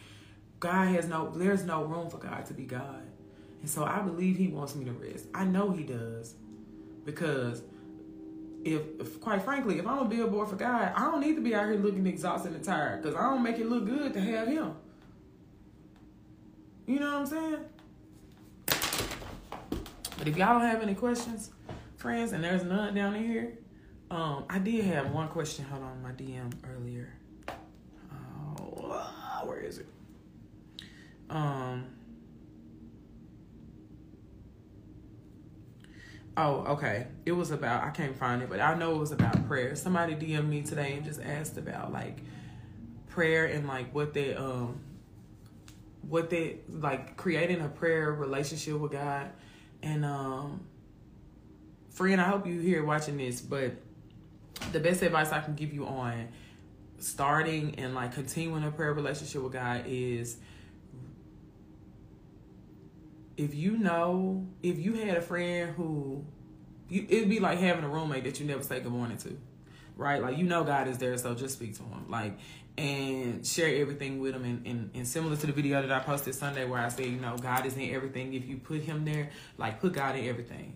god 0.60 0.88
has 0.88 1.08
no 1.08 1.32
there's 1.36 1.64
no 1.64 1.84
room 1.84 2.10
for 2.10 2.18
god 2.18 2.46
to 2.46 2.54
be 2.54 2.64
god 2.64 3.07
and 3.62 3.70
so 3.70 3.84
I 3.84 4.00
believe 4.00 4.38
he 4.38 4.48
wants 4.48 4.76
me 4.76 4.86
to 4.86 4.92
rest. 4.92 5.26
I 5.34 5.44
know 5.44 5.72
he 5.72 5.84
does. 5.84 6.36
Because 7.06 7.64
if, 8.64 8.82
if 9.00 9.22
quite 9.22 9.42
frankly, 9.42 9.80
if 9.80 9.88
I'm 9.88 10.00
a 10.00 10.06
billboard 10.06 10.50
for 10.50 10.56
God, 10.56 10.92
I 10.96 11.06
don't 11.06 11.22
need 11.22 11.36
to 11.36 11.42
be 11.42 11.56
out 11.56 11.66
here 11.66 11.76
looking 11.76 12.06
exhausted 12.06 12.54
and 12.54 12.64
tired 12.64 13.02
because 13.02 13.18
I 13.18 13.24
don't 13.30 13.44
make 13.44 13.58
it 13.58 13.68
look 13.68 13.86
good 13.86 14.14
to 14.14 14.22
have 14.22 14.48
him. 14.48 14.74
You 16.86 17.00
know 17.00 17.20
what 17.20 17.20
I'm 17.20 17.26
saying? 17.26 17.58
But 20.18 20.28
if 20.28 20.38
y'all 20.38 20.60
don't 20.60 20.70
have 20.70 20.82
any 20.82 20.96
questions, 20.96 21.52
friends, 21.98 22.32
and 22.32 22.44
there's 22.44 22.64
none 22.64 22.94
down 22.96 23.16
in 23.16 23.26
here, 23.26 23.58
um, 24.10 24.46
I 24.50 24.60
did 24.60 24.86
have 24.86 25.12
one 25.12 25.28
question. 25.28 25.66
Hold 25.66 25.84
on, 25.84 26.02
my 26.02 26.12
DM 26.12 26.52
earlier. 26.76 27.14
Oh, 28.60 29.42
where 29.44 29.60
is 29.60 29.80
it? 29.80 29.88
Um, 31.30 31.86
Oh, 36.40 36.64
okay. 36.68 37.08
It 37.26 37.32
was 37.32 37.50
about 37.50 37.84
I 37.84 37.90
can't 37.90 38.16
find 38.16 38.44
it, 38.44 38.50
but 38.50 38.60
I 38.60 38.76
know 38.76 38.96
it 38.96 39.00
was 39.00 39.12
about 39.12 39.48
prayer. 39.48 39.76
Somebody 39.76 40.14
DM'd 40.14 40.48
me 40.48 40.62
today 40.62 40.94
and 40.94 41.04
just 41.04 41.20
asked 41.20 41.58
about 41.58 41.92
like 41.92 42.20
prayer 43.10 43.48
and 43.48 43.68
like 43.68 43.94
what 43.94 44.14
they 44.14 44.36
um 44.36 44.80
what 46.08 46.30
they 46.30 46.60
like 46.70 47.18
creating 47.18 47.62
a 47.62 47.68
prayer 47.68 48.12
relationship 48.12 48.76
with 48.80 48.92
God. 48.92 49.32
And 49.82 50.06
um 50.06 50.62
friend, 51.90 52.22
I 52.22 52.26
hope 52.26 52.46
you 52.46 52.60
here 52.60 52.86
watching 52.86 53.18
this, 53.18 53.42
but 53.42 53.72
the 54.72 54.80
best 54.80 55.02
advice 55.02 55.32
I 55.32 55.40
can 55.42 55.56
give 55.56 55.74
you 55.74 55.88
on 55.88 56.28
starting 57.00 57.76
and 57.80 57.96
like 57.96 58.14
continuing 58.14 58.64
a 58.64 58.70
prayer 58.70 58.94
relationship 58.94 59.42
with 59.42 59.54
God 59.54 59.86
is 59.88 60.38
if 63.38 63.54
you 63.54 63.78
know, 63.78 64.46
if 64.64 64.80
you 64.80 64.94
had 64.94 65.18
a 65.18 65.22
friend 65.22 65.74
who, 65.76 66.26
you, 66.90 67.06
it'd 67.08 67.30
be 67.30 67.40
like 67.40 67.60
having 67.60 67.84
a 67.84 67.90
roommate 67.90 68.24
that 68.24 68.40
you 68.40 68.48
never 68.48 68.64
say 68.64 68.80
good 68.80 68.92
morning 68.92 69.18
to, 69.20 69.38
right? 69.96 70.22
Like 70.22 70.38
you 70.38 70.44
know 70.44 70.64
God 70.64 70.88
is 70.88 70.98
there, 70.98 71.16
so 71.18 71.36
just 71.36 71.54
speak 71.54 71.78
to 71.78 71.84
him, 71.84 72.10
like, 72.10 72.38
and 72.78 73.46
share 73.46 73.80
everything 73.80 74.20
with 74.20 74.36
him. 74.36 74.44
And, 74.44 74.68
and, 74.68 74.92
and 74.96 75.08
similar 75.08 75.36
to 75.36 75.48
the 75.48 75.54
video 75.54 75.82
that 75.82 75.92
I 75.92 76.00
posted 76.00 76.34
Sunday 76.36 76.66
where 76.66 76.80
I 76.80 76.90
said, 76.90 77.06
you 77.06 77.20
know, 77.20 77.38
God 77.38 77.66
is 77.66 77.76
in 77.76 77.94
everything. 77.94 78.34
If 78.34 78.46
you 78.48 78.58
put 78.58 78.82
him 78.82 79.06
there, 79.06 79.30
like 79.58 79.80
put 79.80 79.94
God 79.94 80.16
in 80.16 80.26
everything, 80.26 80.76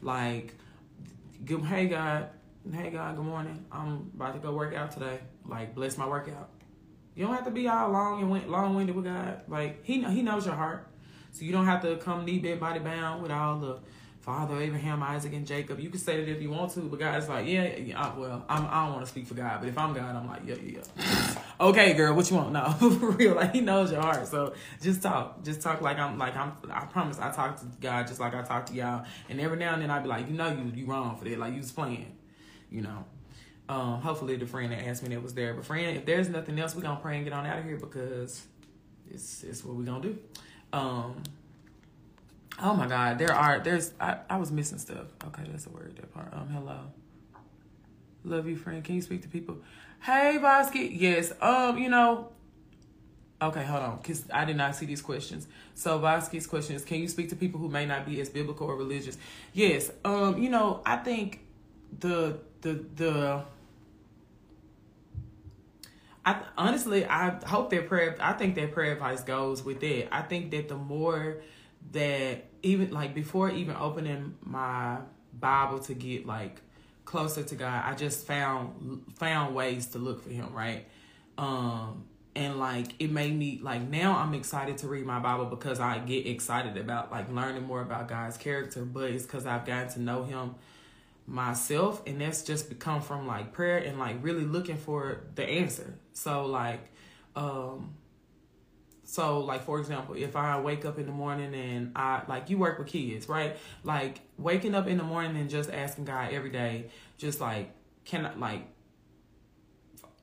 like, 0.00 0.54
give, 1.44 1.64
hey 1.66 1.86
God, 1.86 2.30
hey 2.72 2.90
God, 2.90 3.16
good 3.16 3.24
morning. 3.24 3.64
I'm 3.70 4.10
about 4.14 4.34
to 4.34 4.40
go 4.40 4.52
work 4.52 4.74
out 4.74 4.90
today. 4.92 5.20
Like 5.46 5.74
bless 5.74 5.98
my 5.98 6.06
workout. 6.06 6.48
You 7.14 7.26
don't 7.26 7.34
have 7.34 7.44
to 7.44 7.50
be 7.50 7.68
all 7.68 7.90
long 7.90 8.22
and 8.22 8.50
long 8.50 8.74
winded 8.74 8.96
with 8.96 9.04
God. 9.04 9.42
Like 9.48 9.84
He 9.84 10.02
He 10.04 10.22
knows 10.22 10.46
your 10.46 10.54
heart, 10.54 10.89
so 11.32 11.44
you 11.44 11.52
don't 11.52 11.66
have 11.66 11.82
to 11.82 11.96
come 11.96 12.24
knee 12.24 12.38
bent, 12.38 12.60
body 12.60 12.80
bound 12.80 13.22
with 13.22 13.30
all 13.30 13.58
the 13.58 13.78
Father 14.20 14.60
Abraham, 14.60 15.02
Isaac, 15.02 15.32
and 15.32 15.46
Jacob. 15.46 15.80
You 15.80 15.88
can 15.88 15.98
say 15.98 16.22
that 16.22 16.30
if 16.30 16.42
you 16.42 16.50
want 16.50 16.72
to, 16.72 16.80
but 16.80 17.00
God's 17.00 17.28
like, 17.28 17.46
yeah, 17.46 17.74
yeah 17.76 18.14
well, 18.14 18.44
I'm, 18.50 18.66
I 18.66 18.84
don't 18.84 18.92
want 18.94 19.06
to 19.06 19.10
speak 19.10 19.26
for 19.26 19.32
God, 19.32 19.60
but 19.60 19.68
if 19.68 19.78
I'm 19.78 19.94
God, 19.94 20.14
I'm 20.14 20.28
like, 20.28 20.42
yeah, 20.44 20.56
yeah, 20.62 20.80
yeah. 20.98 21.42
okay, 21.58 21.94
girl, 21.94 22.14
what 22.14 22.30
you 22.30 22.36
want? 22.36 22.52
No, 22.52 22.70
for 22.78 23.10
real, 23.12 23.34
like 23.34 23.54
He 23.54 23.62
knows 23.62 23.90
your 23.90 24.02
heart. 24.02 24.26
So 24.26 24.52
just 24.82 25.02
talk, 25.02 25.42
just 25.42 25.62
talk 25.62 25.80
like 25.80 25.98
I'm, 25.98 26.18
like 26.18 26.36
I'm. 26.36 26.52
I 26.70 26.84
promise, 26.84 27.18
I 27.18 27.32
talk 27.32 27.58
to 27.60 27.66
God 27.80 28.06
just 28.06 28.20
like 28.20 28.34
I 28.34 28.42
talk 28.42 28.66
to 28.66 28.74
y'all, 28.74 29.06
and 29.30 29.40
every 29.40 29.56
now 29.56 29.72
and 29.72 29.82
then 29.82 29.90
I 29.90 30.00
be 30.00 30.08
like, 30.08 30.28
you 30.28 30.36
know, 30.36 30.48
you 30.48 30.70
you 30.74 30.86
wrong 30.86 31.16
for 31.16 31.24
that, 31.24 31.38
like 31.38 31.54
you 31.54 31.60
was 31.60 31.72
playing, 31.72 32.14
you 32.70 32.82
know. 32.82 33.04
Um, 33.70 34.00
hopefully 34.00 34.36
the 34.36 34.46
friend 34.46 34.72
that 34.72 34.84
asked 34.86 35.02
me 35.02 35.14
that 35.14 35.22
was 35.22 35.32
there. 35.32 35.54
But 35.54 35.64
friend, 35.64 35.96
if 35.96 36.04
there's 36.04 36.28
nothing 36.28 36.58
else, 36.58 36.74
we're 36.74 36.82
gonna 36.82 37.00
pray 37.00 37.16
and 37.16 37.24
get 37.24 37.32
on 37.32 37.46
out 37.46 37.58
of 37.58 37.64
here 37.64 37.76
because 37.78 38.42
it's 39.10 39.44
it's 39.44 39.64
what 39.64 39.76
we're 39.76 39.84
gonna 39.84 40.02
do. 40.02 40.18
Um 40.72 41.22
Oh 42.62 42.74
my 42.74 42.86
God, 42.86 43.18
there 43.18 43.32
are 43.32 43.58
there's 43.60 43.92
I, 43.98 44.18
I 44.28 44.36
was 44.36 44.52
missing 44.52 44.78
stuff. 44.78 45.06
Okay, 45.28 45.44
that's 45.48 45.66
a 45.66 45.70
word 45.70 45.96
that 45.96 46.12
part. 46.12 46.28
Um, 46.32 46.48
hello. 46.48 46.78
Love 48.24 48.46
you, 48.46 48.56
friend. 48.56 48.84
Can 48.84 48.96
you 48.96 49.02
speak 49.02 49.22
to 49.22 49.28
people? 49.28 49.58
Hey, 50.00 50.38
Bosky. 50.40 50.90
Yes. 50.92 51.32
Um, 51.40 51.78
you 51.78 51.88
know. 51.88 52.28
Okay, 53.42 53.64
hold 53.64 53.82
on, 53.82 53.96
because 53.96 54.24
I 54.30 54.44
did 54.44 54.56
not 54.56 54.76
see 54.76 54.84
these 54.84 55.00
questions. 55.00 55.46
So 55.74 55.98
Bosky's 55.98 56.46
question 56.46 56.76
is: 56.76 56.84
Can 56.84 57.00
you 57.00 57.08
speak 57.08 57.30
to 57.30 57.36
people 57.36 57.58
who 57.58 57.70
may 57.70 57.86
not 57.86 58.04
be 58.04 58.20
as 58.20 58.28
biblical 58.28 58.66
or 58.66 58.76
religious? 58.76 59.16
Yes. 59.54 59.90
Um, 60.04 60.36
you 60.36 60.50
know, 60.50 60.82
I 60.84 60.96
think 60.96 61.40
the 61.98 62.40
the 62.60 62.84
the 62.96 63.42
I 66.24 66.42
honestly 66.56 67.06
I 67.06 67.30
hope 67.46 67.70
that 67.70 67.88
prayer 67.88 68.16
I 68.20 68.34
think 68.34 68.54
that 68.56 68.72
prayer 68.72 68.92
advice 68.92 69.22
goes 69.22 69.64
with 69.64 69.80
that. 69.80 70.14
I 70.14 70.22
think 70.22 70.50
that 70.50 70.68
the 70.68 70.76
more 70.76 71.42
that 71.92 72.44
even 72.62 72.90
like 72.90 73.14
before 73.14 73.50
even 73.50 73.76
opening 73.76 74.36
my 74.42 74.98
Bible 75.32 75.78
to 75.80 75.94
get 75.94 76.26
like 76.26 76.60
closer 77.04 77.42
to 77.42 77.54
God, 77.54 77.82
I 77.84 77.94
just 77.94 78.26
found 78.26 79.02
found 79.16 79.54
ways 79.54 79.86
to 79.88 79.98
look 79.98 80.22
for 80.22 80.30
him, 80.30 80.52
right? 80.52 80.86
Um 81.38 82.04
and 82.36 82.58
like 82.58 82.88
it 82.98 83.10
made 83.10 83.36
me 83.36 83.58
like 83.62 83.82
now 83.82 84.16
I'm 84.16 84.34
excited 84.34 84.76
to 84.78 84.88
read 84.88 85.06
my 85.06 85.20
Bible 85.20 85.46
because 85.46 85.80
I 85.80 85.98
get 86.00 86.26
excited 86.26 86.76
about 86.76 87.10
like 87.10 87.32
learning 87.32 87.64
more 87.64 87.80
about 87.80 88.08
God's 88.08 88.36
character, 88.36 88.84
but 88.84 89.10
it's 89.10 89.24
cuz 89.24 89.46
I've 89.46 89.64
gotten 89.64 89.88
to 89.94 90.00
know 90.00 90.24
him 90.24 90.54
myself 91.30 92.02
and 92.06 92.20
that's 92.20 92.42
just 92.42 92.68
become 92.68 93.00
from 93.00 93.24
like 93.26 93.52
prayer 93.52 93.78
and 93.78 93.98
like 93.98 94.16
really 94.20 94.44
looking 94.44 94.76
for 94.76 95.22
the 95.36 95.44
answer. 95.44 95.94
So 96.12 96.44
like 96.46 96.90
um 97.36 97.94
so, 99.04 99.40
like 99.40 99.64
for 99.64 99.80
example, 99.80 100.14
if 100.14 100.36
I 100.36 100.60
wake 100.60 100.84
up 100.84 100.96
in 100.96 101.06
the 101.06 101.12
morning 101.12 101.52
and 101.52 101.90
I 101.96 102.22
like 102.28 102.48
you 102.48 102.58
work 102.58 102.78
with 102.78 102.86
kids, 102.86 103.28
right? 103.28 103.56
Like 103.82 104.20
waking 104.38 104.72
up 104.72 104.86
in 104.86 104.98
the 104.98 105.02
morning 105.02 105.36
and 105.36 105.50
just 105.50 105.68
asking 105.68 106.04
God 106.04 106.32
every 106.32 106.50
day, 106.50 106.90
just 107.18 107.40
like 107.40 107.72
can 108.04 108.26
I 108.26 108.34
like 108.34 108.66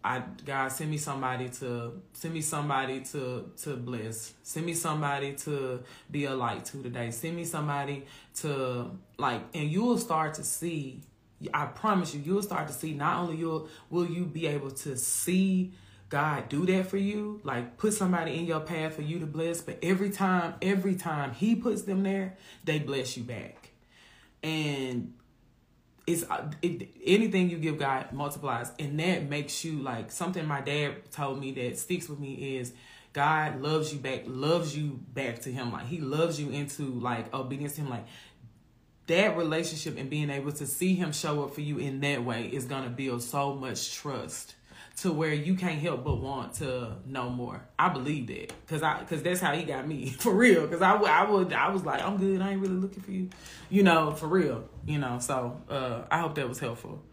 I 0.07 0.23
God 0.45 0.69
send 0.69 0.89
me 0.89 0.97
somebody 0.97 1.49
to 1.49 2.01
send 2.13 2.33
me 2.33 2.39
somebody 2.39 3.01
to 3.11 3.51
to 3.63 3.75
bless. 3.75 4.33
Send 4.41 4.65
me 4.65 4.73
somebody 4.73 5.33
to 5.33 5.83
be 6.09 6.23
a 6.23 6.33
light 6.33 6.63
to 6.65 6.81
today. 6.81 7.11
Send 7.11 7.35
me 7.35 7.43
somebody 7.43 8.05
to 8.35 8.89
like 9.17 9.41
and 9.53 9.69
you 9.69 9.83
will 9.83 9.97
start 9.97 10.35
to 10.35 10.45
see 10.45 11.01
I 11.53 11.65
promise 11.65 12.13
you 12.13 12.21
you'll 12.23 12.41
start 12.41 12.67
to 12.69 12.73
see 12.73 12.93
not 12.93 13.19
only 13.19 13.35
you'll 13.35 13.67
will 13.89 14.05
you 14.07 14.23
be 14.25 14.47
able 14.47 14.71
to 14.71 14.95
see 14.95 15.73
God 16.07 16.47
do 16.47 16.65
that 16.67 16.87
for 16.87 16.95
you, 16.95 17.41
like 17.43 17.77
put 17.77 17.93
somebody 17.93 18.39
in 18.39 18.45
your 18.45 18.61
path 18.61 18.95
for 18.95 19.01
you 19.01 19.19
to 19.19 19.25
bless, 19.25 19.59
but 19.59 19.77
every 19.83 20.09
time, 20.09 20.53
every 20.61 20.95
time 20.95 21.33
he 21.33 21.53
puts 21.53 21.81
them 21.81 22.03
there, 22.03 22.37
they 22.63 22.79
bless 22.79 23.17
you 23.17 23.23
back. 23.23 23.71
And 24.41 25.15
it's 26.07 26.23
uh, 26.29 26.49
it, 26.61 26.89
anything 27.03 27.49
you 27.49 27.57
give 27.57 27.77
God 27.77 28.13
multiplies, 28.13 28.71
and 28.79 28.97
that 28.99 29.29
makes 29.29 29.63
you 29.65 29.73
like 29.79 30.09
something 30.09 30.45
my 30.45 30.61
dad 30.61 31.11
told 31.11 31.39
me 31.39 31.51
that 31.51 31.77
sticks 31.77 32.07
with 32.07 32.17
me 32.17 32.57
is 32.57 32.71
God 33.11 33.61
loves 33.61 33.93
you 33.93 33.99
back, 33.99 34.23
loves 34.25 34.75
you 34.75 34.99
back 35.13 35.39
to 35.39 35.51
Him. 35.51 35.73
Like 35.73 35.87
He 35.87 35.99
loves 35.99 36.39
you 36.39 36.49
into 36.49 36.83
like 36.83 37.33
obedience 37.33 37.75
to 37.75 37.81
Him. 37.81 37.89
Like 37.89 38.05
that 39.07 39.37
relationship 39.37 39.97
and 39.97 40.09
being 40.09 40.29
able 40.29 40.53
to 40.53 40.65
see 40.65 40.95
Him 40.95 41.11
show 41.11 41.43
up 41.43 41.53
for 41.53 41.61
you 41.61 41.77
in 41.77 41.99
that 41.99 42.23
way 42.23 42.45
is 42.45 42.63
gonna 42.65 42.89
build 42.89 43.21
so 43.21 43.53
much 43.53 43.93
trust 43.93 44.55
to 44.97 45.11
where 45.11 45.33
you 45.33 45.53
can't 45.53 45.79
help 45.79 46.03
but 46.03 46.15
want 46.15 46.55
to 46.55 46.95
know 47.05 47.29
more. 47.29 47.61
I 47.77 47.89
believe 47.89 48.27
that 48.27 48.51
because 48.65 48.81
I 48.81 48.99
because 48.99 49.21
that's 49.21 49.39
how 49.39 49.53
he 49.53 49.63
got 49.63 49.87
me 49.87 50.09
for 50.19 50.33
real. 50.33 50.65
Because 50.65 50.81
I, 50.81 50.95
I 50.95 51.29
would 51.29 51.53
I 51.53 51.69
was 51.69 51.85
like 51.85 52.01
I'm 52.01 52.17
good. 52.17 52.41
I 52.41 52.51
ain't 52.51 52.61
really 52.61 52.75
looking 52.75 53.03
for 53.03 53.11
you, 53.11 53.29
you 53.69 53.83
know, 53.83 54.11
for 54.11 54.27
real. 54.27 54.67
You 54.85 54.97
know, 54.97 55.19
so 55.19 55.61
uh, 55.69 56.03
I 56.09 56.19
hope 56.19 56.35
that 56.35 56.49
was 56.49 56.59
helpful. 56.59 57.03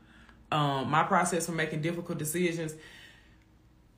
Um, 0.50 0.90
my 0.90 1.02
process 1.02 1.46
for 1.46 1.52
making 1.52 1.82
difficult 1.82 2.18
decisions. 2.18 2.74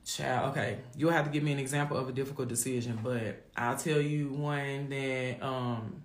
Child, 0.05 0.51
okay, 0.53 0.79
you'll 0.97 1.11
have 1.11 1.25
to 1.25 1.31
give 1.33 1.43
me 1.43 1.51
an 1.51 1.59
example 1.59 1.97
of 1.97 2.09
a 2.09 2.13
difficult 2.13 2.47
decision, 2.49 2.99
but 3.03 3.45
I'll 3.57 3.77
tell 3.77 4.01
you 4.01 4.29
one 4.29 4.89
that 4.89 5.43
um 5.43 6.03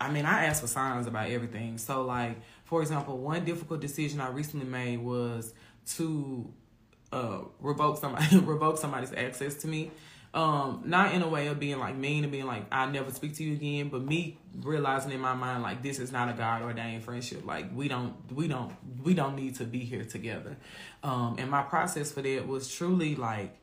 I 0.00 0.10
mean, 0.10 0.26
I 0.26 0.46
ask 0.46 0.60
for 0.60 0.66
signs 0.66 1.06
about 1.06 1.30
everything. 1.30 1.78
So, 1.78 2.02
like, 2.02 2.36
for 2.64 2.82
example, 2.82 3.16
one 3.16 3.44
difficult 3.44 3.80
decision 3.80 4.20
I 4.20 4.28
recently 4.28 4.66
made 4.66 4.98
was 4.98 5.54
to 5.94 6.52
uh, 7.14 7.38
revoke 7.60 7.98
somebody 7.98 8.38
revoke 8.40 8.78
somebody's 8.78 9.12
access 9.12 9.54
to 9.56 9.68
me. 9.68 9.90
Um, 10.34 10.82
not 10.84 11.14
in 11.14 11.22
a 11.22 11.28
way 11.28 11.46
of 11.46 11.60
being 11.60 11.78
like 11.78 11.94
mean 11.94 12.24
and 12.24 12.32
being 12.32 12.46
like 12.46 12.64
I 12.72 12.86
never 12.86 13.12
speak 13.12 13.36
to 13.36 13.44
you 13.44 13.52
again, 13.52 13.88
but 13.88 14.02
me 14.02 14.36
realizing 14.62 15.12
in 15.12 15.20
my 15.20 15.34
mind 15.34 15.62
like 15.62 15.80
this 15.80 16.00
is 16.00 16.10
not 16.10 16.28
a 16.28 16.32
God 16.32 16.62
ordained 16.62 17.04
friendship. 17.04 17.46
Like 17.46 17.66
we 17.72 17.86
don't 17.86 18.14
we 18.32 18.48
don't 18.48 18.74
we 19.04 19.14
don't 19.14 19.36
need 19.36 19.54
to 19.56 19.64
be 19.64 19.78
here 19.78 20.04
together. 20.04 20.56
Um, 21.04 21.36
and 21.38 21.48
my 21.48 21.62
process 21.62 22.10
for 22.10 22.20
that 22.20 22.48
was 22.48 22.68
truly 22.68 23.14
like 23.14 23.56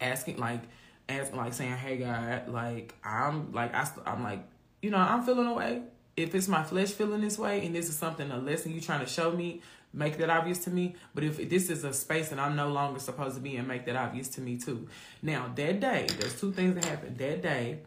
asking 0.00 0.36
like 0.36 0.62
asking 1.08 1.36
like 1.36 1.52
saying, 1.52 1.72
Hey 1.78 1.96
God, 1.96 2.48
like 2.48 2.94
I'm 3.02 3.50
like 3.50 3.74
I 3.74 3.88
I'm 4.06 4.22
like 4.22 4.44
you 4.82 4.90
know 4.90 4.98
I'm 4.98 5.24
feeling 5.24 5.48
away. 5.48 5.82
If 6.16 6.32
it's 6.36 6.46
my 6.46 6.62
flesh 6.62 6.92
feeling 6.92 7.22
this 7.22 7.40
way 7.40 7.66
and 7.66 7.74
this 7.74 7.88
is 7.88 7.96
something 7.96 8.30
a 8.30 8.38
lesson 8.38 8.72
you 8.72 8.80
trying 8.80 9.00
to 9.00 9.10
show 9.10 9.32
me, 9.32 9.62
make 9.94 10.18
that 10.18 10.28
obvious 10.28 10.58
to 10.64 10.70
me. 10.70 10.96
But 11.14 11.24
if 11.24 11.48
this 11.48 11.70
is 11.70 11.84
a 11.84 11.92
space 11.92 12.32
and 12.32 12.40
I'm 12.40 12.56
no 12.56 12.68
longer 12.68 13.00
supposed 13.00 13.36
to 13.36 13.40
be 13.40 13.56
and 13.56 13.66
make 13.66 13.86
that 13.86 13.96
obvious 13.96 14.28
to 14.30 14.40
me 14.40 14.58
too. 14.58 14.88
Now, 15.22 15.50
that 15.54 15.80
day, 15.80 16.06
there's 16.18 16.38
two 16.38 16.52
things 16.52 16.74
that 16.74 16.84
happened. 16.84 17.16
That 17.18 17.42
day, 17.42 17.78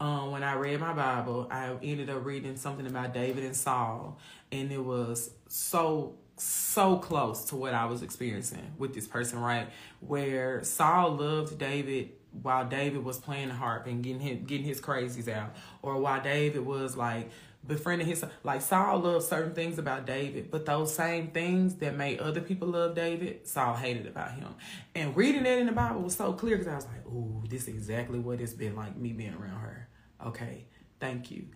um, 0.00 0.30
when 0.30 0.42
I 0.42 0.54
read 0.54 0.80
my 0.80 0.92
Bible, 0.92 1.48
I 1.50 1.74
ended 1.82 2.10
up 2.10 2.24
reading 2.24 2.56
something 2.56 2.86
about 2.86 3.14
David 3.14 3.44
and 3.44 3.56
Saul, 3.56 4.18
and 4.52 4.70
it 4.70 4.84
was 4.84 5.30
so 5.48 6.16
so 6.36 6.98
close 6.98 7.44
to 7.44 7.54
what 7.54 7.74
I 7.74 7.84
was 7.84 8.02
experiencing 8.02 8.74
with 8.76 8.92
this 8.92 9.06
person, 9.06 9.38
right? 9.38 9.68
Where 10.00 10.64
Saul 10.64 11.12
loved 11.12 11.58
David 11.58 12.10
while 12.42 12.66
David 12.66 13.04
was 13.04 13.18
playing 13.18 13.48
the 13.48 13.54
harp 13.54 13.86
and 13.86 14.02
getting 14.02 14.20
his, 14.20 14.38
getting 14.44 14.66
his 14.66 14.80
crazies 14.80 15.28
out, 15.28 15.54
or 15.80 15.98
while 15.98 16.20
David 16.20 16.66
was 16.66 16.96
like 16.96 17.30
befriending 17.66 18.06
his 18.06 18.24
like 18.42 18.62
Saul 18.62 19.00
loved 19.00 19.24
certain 19.26 19.54
things 19.54 19.78
about 19.78 20.06
David, 20.06 20.50
but 20.50 20.66
those 20.66 20.94
same 20.94 21.28
things 21.28 21.76
that 21.76 21.96
made 21.96 22.20
other 22.20 22.40
people 22.40 22.68
love 22.68 22.94
David, 22.94 23.46
Saul 23.46 23.74
hated 23.74 24.06
about 24.06 24.32
him. 24.32 24.54
And 24.94 25.16
reading 25.16 25.44
that 25.44 25.58
in 25.58 25.66
the 25.66 25.72
Bible 25.72 26.02
was 26.02 26.16
so 26.16 26.32
clear 26.32 26.56
because 26.56 26.72
I 26.72 26.76
was 26.76 26.86
like, 26.86 27.06
"Ooh, 27.06 27.42
this 27.48 27.62
is 27.62 27.68
exactly 27.68 28.18
what 28.18 28.40
it's 28.40 28.52
been 28.52 28.76
like 28.76 28.96
me 28.96 29.12
being 29.12 29.34
around 29.34 29.60
her." 29.60 29.88
Okay, 30.26 30.66
thank 31.00 31.30
you. 31.30 31.46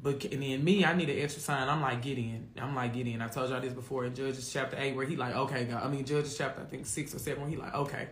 But 0.00 0.24
and 0.24 0.42
then 0.42 0.62
me, 0.62 0.84
I 0.84 0.94
need 0.94 1.10
an 1.10 1.18
extra 1.18 1.42
sign. 1.42 1.68
I'm 1.68 1.82
like 1.82 2.02
Gideon. 2.02 2.50
I'm 2.60 2.74
like 2.74 2.94
Gideon. 2.94 3.20
I 3.20 3.28
told 3.28 3.50
y'all 3.50 3.60
this 3.60 3.72
before 3.72 4.04
in 4.04 4.14
Judges 4.14 4.50
chapter 4.52 4.76
eight, 4.78 4.94
where 4.94 5.04
he 5.04 5.16
like, 5.16 5.34
okay, 5.34 5.64
God. 5.64 5.82
I 5.82 5.88
mean 5.88 6.04
Judges 6.04 6.36
chapter 6.36 6.62
I 6.62 6.64
think 6.64 6.86
six 6.86 7.14
or 7.14 7.18
seven, 7.18 7.42
where 7.42 7.50
he 7.50 7.56
like, 7.56 7.74
okay 7.74 8.08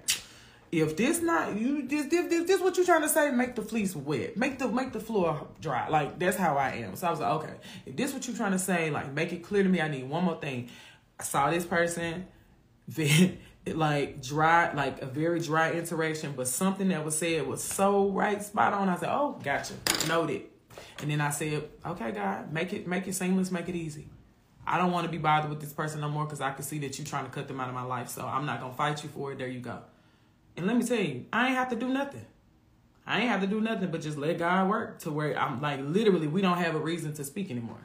if 0.72 0.96
this 0.96 1.20
not 1.22 1.56
you 1.56 1.86
this 1.86 2.06
this 2.06 2.28
this, 2.28 2.46
this 2.46 2.60
what 2.60 2.76
you 2.76 2.84
trying 2.84 3.02
to 3.02 3.08
say 3.08 3.30
make 3.30 3.54
the 3.54 3.62
fleece 3.62 3.94
wet. 3.94 4.36
Make 4.36 4.58
the 4.58 4.68
make 4.68 4.92
the 4.92 5.00
floor 5.00 5.46
dry. 5.60 5.88
Like 5.88 6.18
that's 6.18 6.36
how 6.36 6.56
i 6.56 6.70
am. 6.70 6.96
So 6.96 7.06
i 7.06 7.10
was 7.10 7.20
like 7.20 7.30
okay. 7.30 7.54
If 7.84 7.96
this 7.96 8.12
what 8.12 8.26
you 8.26 8.34
trying 8.34 8.52
to 8.52 8.58
say 8.58 8.90
like 8.90 9.12
make 9.12 9.32
it 9.32 9.42
clear 9.42 9.62
to 9.62 9.68
me 9.68 9.80
i 9.80 9.88
need 9.88 10.08
one 10.08 10.24
more 10.24 10.40
thing. 10.40 10.68
I 11.18 11.22
saw 11.22 11.50
this 11.50 11.64
person 11.64 12.26
then 12.88 13.38
like 13.66 14.22
dry 14.22 14.72
like 14.72 15.02
a 15.02 15.06
very 15.06 15.40
dry 15.40 15.72
interaction 15.72 16.34
but 16.36 16.46
something 16.46 16.88
that 16.88 17.04
was 17.04 17.18
said 17.18 17.46
was 17.46 17.62
so 17.62 18.10
right 18.10 18.42
spot 18.42 18.72
on. 18.72 18.88
I 18.88 18.96
said 18.96 19.10
oh 19.10 19.40
gotcha. 19.42 19.74
Noted. 20.08 20.42
And 21.00 21.10
then 21.10 21.20
i 21.20 21.30
said 21.30 21.68
okay 21.84 22.10
god 22.10 22.52
make 22.52 22.72
it 22.72 22.86
make 22.86 23.06
it 23.06 23.14
seamless 23.14 23.50
make 23.50 23.68
it 23.68 23.76
easy. 23.76 24.08
I 24.68 24.78
don't 24.78 24.90
want 24.90 25.04
to 25.06 25.10
be 25.10 25.18
bothered 25.18 25.48
with 25.48 25.60
this 25.60 25.72
person 25.72 26.00
no 26.00 26.08
more 26.08 26.24
because 26.24 26.40
I 26.40 26.50
can 26.50 26.64
see 26.64 26.80
that 26.80 26.98
you're 26.98 27.06
trying 27.06 27.24
to 27.24 27.30
cut 27.30 27.46
them 27.46 27.60
out 27.60 27.68
of 27.68 27.74
my 27.74 27.84
life. 27.84 28.08
So 28.08 28.26
I'm 28.26 28.46
not 28.46 28.60
gonna 28.60 28.74
fight 28.74 29.00
you 29.04 29.08
for 29.08 29.30
it. 29.30 29.38
There 29.38 29.46
you 29.46 29.60
go. 29.60 29.78
And 30.56 30.66
let 30.66 30.76
me 30.76 30.84
tell 30.84 30.98
you, 30.98 31.26
I 31.32 31.48
ain't 31.48 31.56
have 31.56 31.68
to 31.70 31.76
do 31.76 31.88
nothing. 31.88 32.24
I 33.06 33.20
ain't 33.20 33.28
have 33.28 33.40
to 33.42 33.46
do 33.46 33.60
nothing 33.60 33.90
but 33.90 34.00
just 34.00 34.18
let 34.18 34.38
God 34.38 34.68
work 34.68 34.98
to 35.00 35.12
where 35.12 35.38
I'm 35.38 35.60
like 35.60 35.80
literally 35.80 36.26
we 36.26 36.42
don't 36.42 36.58
have 36.58 36.74
a 36.74 36.78
reason 36.80 37.12
to 37.14 37.24
speak 37.24 37.50
anymore. 37.50 37.78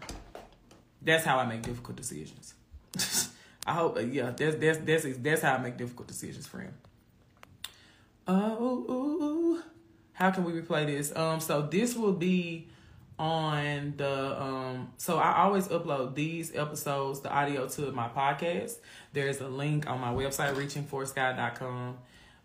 That's 1.01 1.23
how 1.23 1.37
I 1.37 1.45
make 1.45 1.61
difficult 1.61 1.97
decisions. 1.97 2.55
I 3.67 3.73
hope, 3.73 3.99
yeah, 4.09 4.31
that's 4.35 4.55
that's 4.55 4.79
that's 4.79 5.17
that's 5.17 5.41
how 5.41 5.55
I 5.55 5.57
make 5.59 5.77
difficult 5.77 6.07
decisions, 6.07 6.47
friend. 6.47 6.73
Oh, 8.27 8.85
ooh. 8.89 9.63
how 10.13 10.31
can 10.31 10.43
we 10.43 10.53
replay 10.53 10.85
this? 10.85 11.15
Um, 11.15 11.39
so 11.39 11.63
this 11.63 11.95
will 11.95 12.13
be 12.13 12.67
on 13.19 13.93
the 13.97 14.41
um. 14.41 14.91
So 14.97 15.17
I 15.17 15.43
always 15.43 15.67
upload 15.67 16.15
these 16.15 16.55
episodes, 16.55 17.21
the 17.21 17.31
audio 17.31 17.67
to 17.67 17.91
my 17.91 18.07
podcast. 18.07 18.77
There's 19.13 19.39
a 19.41 19.47
link 19.47 19.87
on 19.87 19.99
my 19.99 20.11
website, 20.11 20.55
reachingforsky.com. 20.55 21.97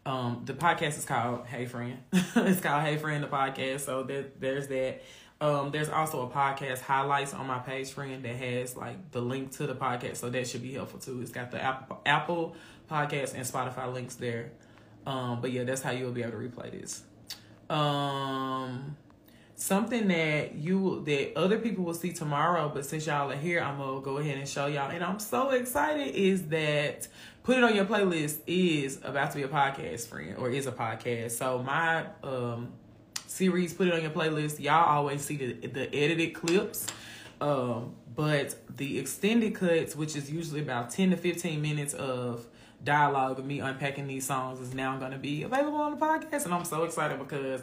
Um, 0.06 0.42
the 0.44 0.54
podcast 0.54 0.98
is 0.98 1.04
called 1.04 1.46
Hey 1.46 1.66
Friend. 1.66 1.98
it's 2.12 2.60
called 2.60 2.84
Hey 2.84 2.96
Friend, 2.96 3.22
the 3.22 3.26
podcast. 3.26 3.80
So 3.80 4.04
there, 4.04 4.26
there's 4.38 4.68
that. 4.68 5.02
Um, 5.38 5.70
there's 5.70 5.90
also 5.90 6.22
a 6.22 6.30
podcast 6.30 6.80
highlights 6.80 7.34
on 7.34 7.46
my 7.46 7.58
page, 7.58 7.90
friend, 7.90 8.24
that 8.24 8.36
has 8.36 8.74
like 8.74 9.10
the 9.10 9.20
link 9.20 9.50
to 9.56 9.66
the 9.66 9.74
podcast, 9.74 10.16
so 10.16 10.30
that 10.30 10.46
should 10.46 10.62
be 10.62 10.72
helpful 10.74 11.00
too. 11.00 11.20
It's 11.20 11.32
got 11.32 11.50
the 11.50 11.60
Apple 11.60 12.00
Apple 12.06 12.56
podcast 12.90 13.34
and 13.34 13.44
Spotify 13.44 13.92
links 13.92 14.14
there. 14.14 14.52
Um, 15.04 15.40
but 15.40 15.50
yeah, 15.50 15.64
that's 15.64 15.82
how 15.82 15.90
you'll 15.90 16.12
be 16.12 16.22
able 16.22 16.32
to 16.32 16.38
replay 16.38 16.70
this. 16.70 17.02
Um, 17.68 18.96
something 19.56 20.06
that 20.08 20.54
you 20.54 21.02
that 21.04 21.36
other 21.36 21.58
people 21.58 21.84
will 21.84 21.94
see 21.94 22.12
tomorrow, 22.12 22.70
but 22.72 22.86
since 22.86 23.06
y'all 23.06 23.30
are 23.30 23.36
here, 23.36 23.60
I'm 23.60 23.78
gonna 23.78 24.00
go 24.00 24.18
ahead 24.18 24.38
and 24.38 24.48
show 24.48 24.66
y'all. 24.66 24.90
And 24.90 25.02
I'm 25.02 25.18
so 25.18 25.50
excited 25.50 26.14
is 26.14 26.44
that 26.48 27.08
put 27.46 27.56
it 27.56 27.62
on 27.62 27.76
your 27.76 27.84
playlist 27.84 28.40
is 28.48 28.98
about 29.04 29.30
to 29.30 29.36
be 29.36 29.44
a 29.44 29.48
podcast, 29.48 30.08
friend, 30.08 30.34
or 30.36 30.50
is 30.50 30.66
a 30.66 30.72
podcast. 30.72 31.30
So 31.30 31.62
my 31.62 32.04
um 32.24 32.72
series, 33.28 33.72
put 33.72 33.86
it 33.86 33.94
on 33.94 34.02
your 34.02 34.10
playlist. 34.10 34.58
Y'all 34.58 34.84
always 34.84 35.24
see 35.24 35.36
the, 35.36 35.68
the 35.68 35.94
edited 35.94 36.34
clips. 36.34 36.88
Um, 37.40 37.94
but 38.16 38.56
the 38.76 38.98
extended 38.98 39.54
cuts, 39.54 39.94
which 39.94 40.16
is 40.16 40.28
usually 40.28 40.60
about 40.60 40.90
10 40.90 41.10
to 41.10 41.16
15 41.16 41.62
minutes 41.62 41.94
of 41.94 42.46
dialogue 42.82 43.38
of 43.38 43.46
me 43.46 43.60
unpacking 43.60 44.08
these 44.08 44.26
songs, 44.26 44.58
is 44.58 44.74
now 44.74 44.96
going 44.98 45.12
to 45.12 45.18
be 45.18 45.44
available 45.44 45.78
on 45.78 45.96
the 45.96 46.04
podcast. 46.04 46.46
And 46.46 46.54
I'm 46.54 46.64
so 46.64 46.82
excited 46.82 47.18
because 47.18 47.62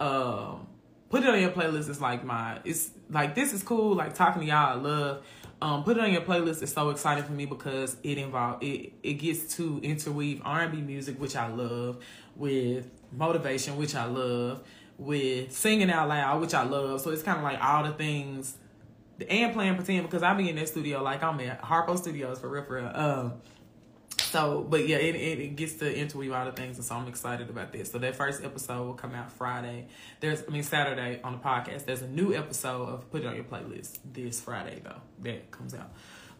um, 0.00 0.66
put 1.10 1.22
it 1.22 1.28
on 1.28 1.40
your 1.40 1.50
playlist 1.50 1.88
is 1.88 2.00
like 2.00 2.24
my, 2.24 2.58
it's 2.64 2.90
like, 3.08 3.36
this 3.36 3.52
is 3.52 3.62
cool. 3.62 3.94
Like 3.94 4.14
talking 4.14 4.42
to 4.42 4.48
y'all, 4.48 4.78
I 4.78 4.80
love. 4.80 5.22
Um, 5.62 5.84
put 5.84 5.96
it 5.96 6.02
on 6.02 6.10
your 6.10 6.22
playlist 6.22 6.60
is 6.60 6.72
so 6.72 6.90
exciting 6.90 7.22
for 7.22 7.30
me 7.30 7.46
because 7.46 7.96
it 8.02 8.18
involve 8.18 8.60
it 8.64 8.94
it 9.04 9.14
gets 9.14 9.54
to 9.56 9.78
interweave 9.80 10.42
R&B 10.44 10.80
music, 10.80 11.20
which 11.20 11.36
I 11.36 11.46
love, 11.46 12.04
with 12.34 12.90
motivation, 13.12 13.76
which 13.76 13.94
I 13.94 14.06
love, 14.06 14.64
with 14.98 15.52
singing 15.52 15.88
out 15.88 16.08
loud, 16.08 16.40
which 16.40 16.52
I 16.52 16.64
love. 16.64 17.00
So 17.00 17.10
it's 17.10 17.22
kind 17.22 17.38
of 17.38 17.44
like 17.44 17.62
all 17.62 17.84
the 17.84 17.92
things 17.92 18.56
and 19.28 19.52
playing 19.52 19.76
pretend 19.76 20.02
because 20.02 20.24
I 20.24 20.34
be 20.34 20.50
in 20.50 20.56
that 20.56 20.66
studio 20.66 21.00
like 21.00 21.22
I'm 21.22 21.38
at 21.38 21.62
Harpo 21.62 21.96
Studios 21.96 22.40
for 22.40 22.48
real, 22.48 22.64
for 22.64 22.74
real. 22.74 22.90
Um, 22.92 23.34
so, 24.32 24.66
but 24.66 24.88
yeah, 24.88 24.96
it, 24.96 25.14
it, 25.14 25.40
it, 25.40 25.56
gets 25.56 25.74
to 25.74 25.94
interweave 25.94 26.32
all 26.32 26.46
the 26.46 26.52
things, 26.52 26.78
and 26.78 26.86
so 26.86 26.94
I'm 26.94 27.06
excited 27.06 27.50
about 27.50 27.70
this. 27.70 27.92
So 27.92 27.98
that 27.98 28.16
first 28.16 28.42
episode 28.42 28.86
will 28.86 28.94
come 28.94 29.14
out 29.14 29.30
Friday. 29.30 29.88
There's, 30.20 30.42
I 30.48 30.50
mean, 30.50 30.62
Saturday 30.62 31.20
on 31.22 31.32
the 31.32 31.38
podcast. 31.38 31.84
There's 31.84 32.00
a 32.00 32.08
new 32.08 32.34
episode 32.34 32.88
of 32.88 33.10
Put 33.10 33.24
It 33.24 33.26
On 33.26 33.34
Your 33.34 33.44
Playlist 33.44 33.98
this 34.10 34.40
Friday 34.40 34.80
though 34.82 35.02
that 35.24 35.50
comes 35.50 35.74
out. 35.74 35.92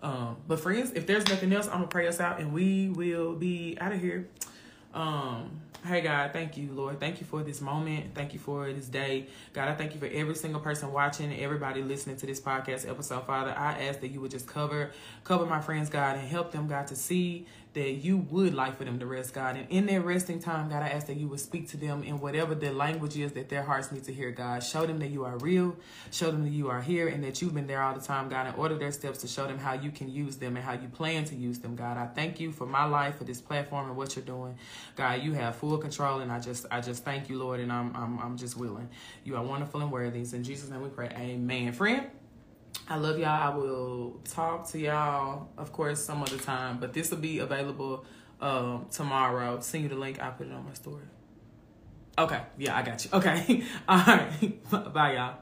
Um, 0.02 0.38
but 0.48 0.58
friends, 0.58 0.92
if 0.92 1.06
there's 1.06 1.28
nothing 1.28 1.52
else, 1.52 1.66
I'm 1.66 1.74
gonna 1.74 1.88
pray 1.88 2.08
us 2.08 2.18
out, 2.18 2.40
and 2.40 2.54
we 2.54 2.88
will 2.88 3.34
be 3.34 3.76
out 3.78 3.92
of 3.92 4.00
here. 4.00 4.26
Um, 4.94 5.60
Hey 5.84 6.00
God, 6.00 6.32
thank 6.32 6.56
you, 6.56 6.70
Lord. 6.70 7.00
Thank 7.00 7.18
you 7.20 7.26
for 7.26 7.42
this 7.42 7.60
moment. 7.60 8.14
Thank 8.14 8.34
you 8.34 8.38
for 8.38 8.72
this 8.72 8.86
day. 8.86 9.26
God, 9.52 9.68
I 9.68 9.74
thank 9.74 9.94
you 9.94 9.98
for 9.98 10.06
every 10.06 10.36
single 10.36 10.60
person 10.60 10.92
watching, 10.92 11.36
everybody 11.36 11.82
listening 11.82 12.16
to 12.18 12.26
this 12.26 12.40
podcast 12.40 12.88
episode. 12.88 13.26
Father, 13.26 13.50
I 13.50 13.86
ask 13.88 13.98
that 13.98 14.12
you 14.12 14.20
would 14.20 14.30
just 14.30 14.46
cover, 14.46 14.92
cover 15.24 15.44
my 15.44 15.60
friends, 15.60 15.90
God, 15.90 16.18
and 16.18 16.28
help 16.28 16.52
them, 16.52 16.68
God, 16.68 16.86
to 16.86 16.94
see 16.94 17.48
that 17.74 17.90
you 18.04 18.18
would 18.18 18.54
like 18.54 18.76
for 18.76 18.84
them 18.84 18.98
to 18.98 19.06
rest, 19.06 19.32
God. 19.32 19.56
And 19.56 19.66
in 19.70 19.86
their 19.86 20.00
resting 20.00 20.38
time, 20.40 20.68
God, 20.68 20.82
I 20.82 20.88
ask 20.88 21.06
that 21.06 21.16
you 21.16 21.28
would 21.28 21.40
speak 21.40 21.68
to 21.70 21.76
them 21.76 22.02
in 22.02 22.20
whatever 22.20 22.54
the 22.54 22.70
language 22.72 23.16
is 23.16 23.32
that 23.32 23.48
their 23.48 23.62
hearts 23.62 23.90
need 23.90 24.04
to 24.04 24.12
hear, 24.12 24.30
God. 24.30 24.62
Show 24.62 24.84
them 24.86 24.98
that 24.98 25.08
you 25.08 25.24
are 25.24 25.38
real. 25.38 25.76
Show 26.10 26.30
them 26.30 26.42
that 26.44 26.50
you 26.50 26.68
are 26.68 26.82
here 26.82 27.08
and 27.08 27.24
that 27.24 27.40
you've 27.40 27.54
been 27.54 27.66
there 27.66 27.82
all 27.82 27.94
the 27.94 28.00
time, 28.00 28.28
God, 28.28 28.46
and 28.46 28.56
order 28.56 28.76
their 28.76 28.92
steps 28.92 29.18
to 29.18 29.28
show 29.28 29.46
them 29.46 29.58
how 29.58 29.72
you 29.72 29.90
can 29.90 30.10
use 30.10 30.36
them 30.36 30.56
and 30.56 30.64
how 30.64 30.72
you 30.72 30.88
plan 30.88 31.24
to 31.26 31.34
use 31.34 31.58
them, 31.60 31.74
God. 31.74 31.96
I 31.96 32.06
thank 32.06 32.40
you 32.40 32.52
for 32.52 32.66
my 32.66 32.84
life, 32.84 33.16
for 33.16 33.24
this 33.24 33.40
platform 33.40 33.88
and 33.88 33.96
what 33.96 34.16
you're 34.16 34.24
doing. 34.24 34.58
God, 34.96 35.22
you 35.22 35.32
have 35.32 35.56
full 35.56 35.78
control 35.78 36.20
and 36.20 36.30
I 36.30 36.40
just 36.40 36.66
I 36.70 36.80
just 36.80 37.04
thank 37.04 37.30
you, 37.30 37.38
Lord, 37.38 37.60
and 37.60 37.72
I'm 37.72 37.94
I'm 37.96 38.18
I'm 38.18 38.36
just 38.36 38.56
willing. 38.56 38.88
You 39.24 39.36
are 39.36 39.42
wonderful 39.42 39.80
and 39.80 39.90
worthy. 39.90 40.20
In 40.20 40.44
Jesus' 40.44 40.68
name 40.68 40.82
we 40.82 40.88
pray. 40.88 41.08
Amen. 41.08 41.72
Friend. 41.72 42.21
I 42.88 42.96
love 42.96 43.18
y'all. 43.18 43.28
I 43.28 43.56
will 43.56 44.20
talk 44.24 44.68
to 44.70 44.78
y'all, 44.78 45.48
of 45.56 45.72
course, 45.72 46.04
some 46.04 46.22
other 46.22 46.38
time, 46.38 46.78
but 46.78 46.92
this 46.92 47.10
will 47.10 47.18
be 47.18 47.38
available 47.38 48.04
um, 48.40 48.86
tomorrow. 48.90 49.60
Send 49.60 49.84
you 49.84 49.88
the 49.88 49.94
link. 49.96 50.20
I'll 50.20 50.32
put 50.32 50.46
it 50.46 50.52
on 50.52 50.64
my 50.64 50.74
story. 50.74 51.04
Okay. 52.18 52.40
Yeah, 52.58 52.76
I 52.76 52.82
got 52.82 53.04
you. 53.04 53.10
Okay. 53.14 53.62
All 53.88 53.98
right. 53.98 54.70
Bye, 54.92 55.14
y'all. 55.14 55.36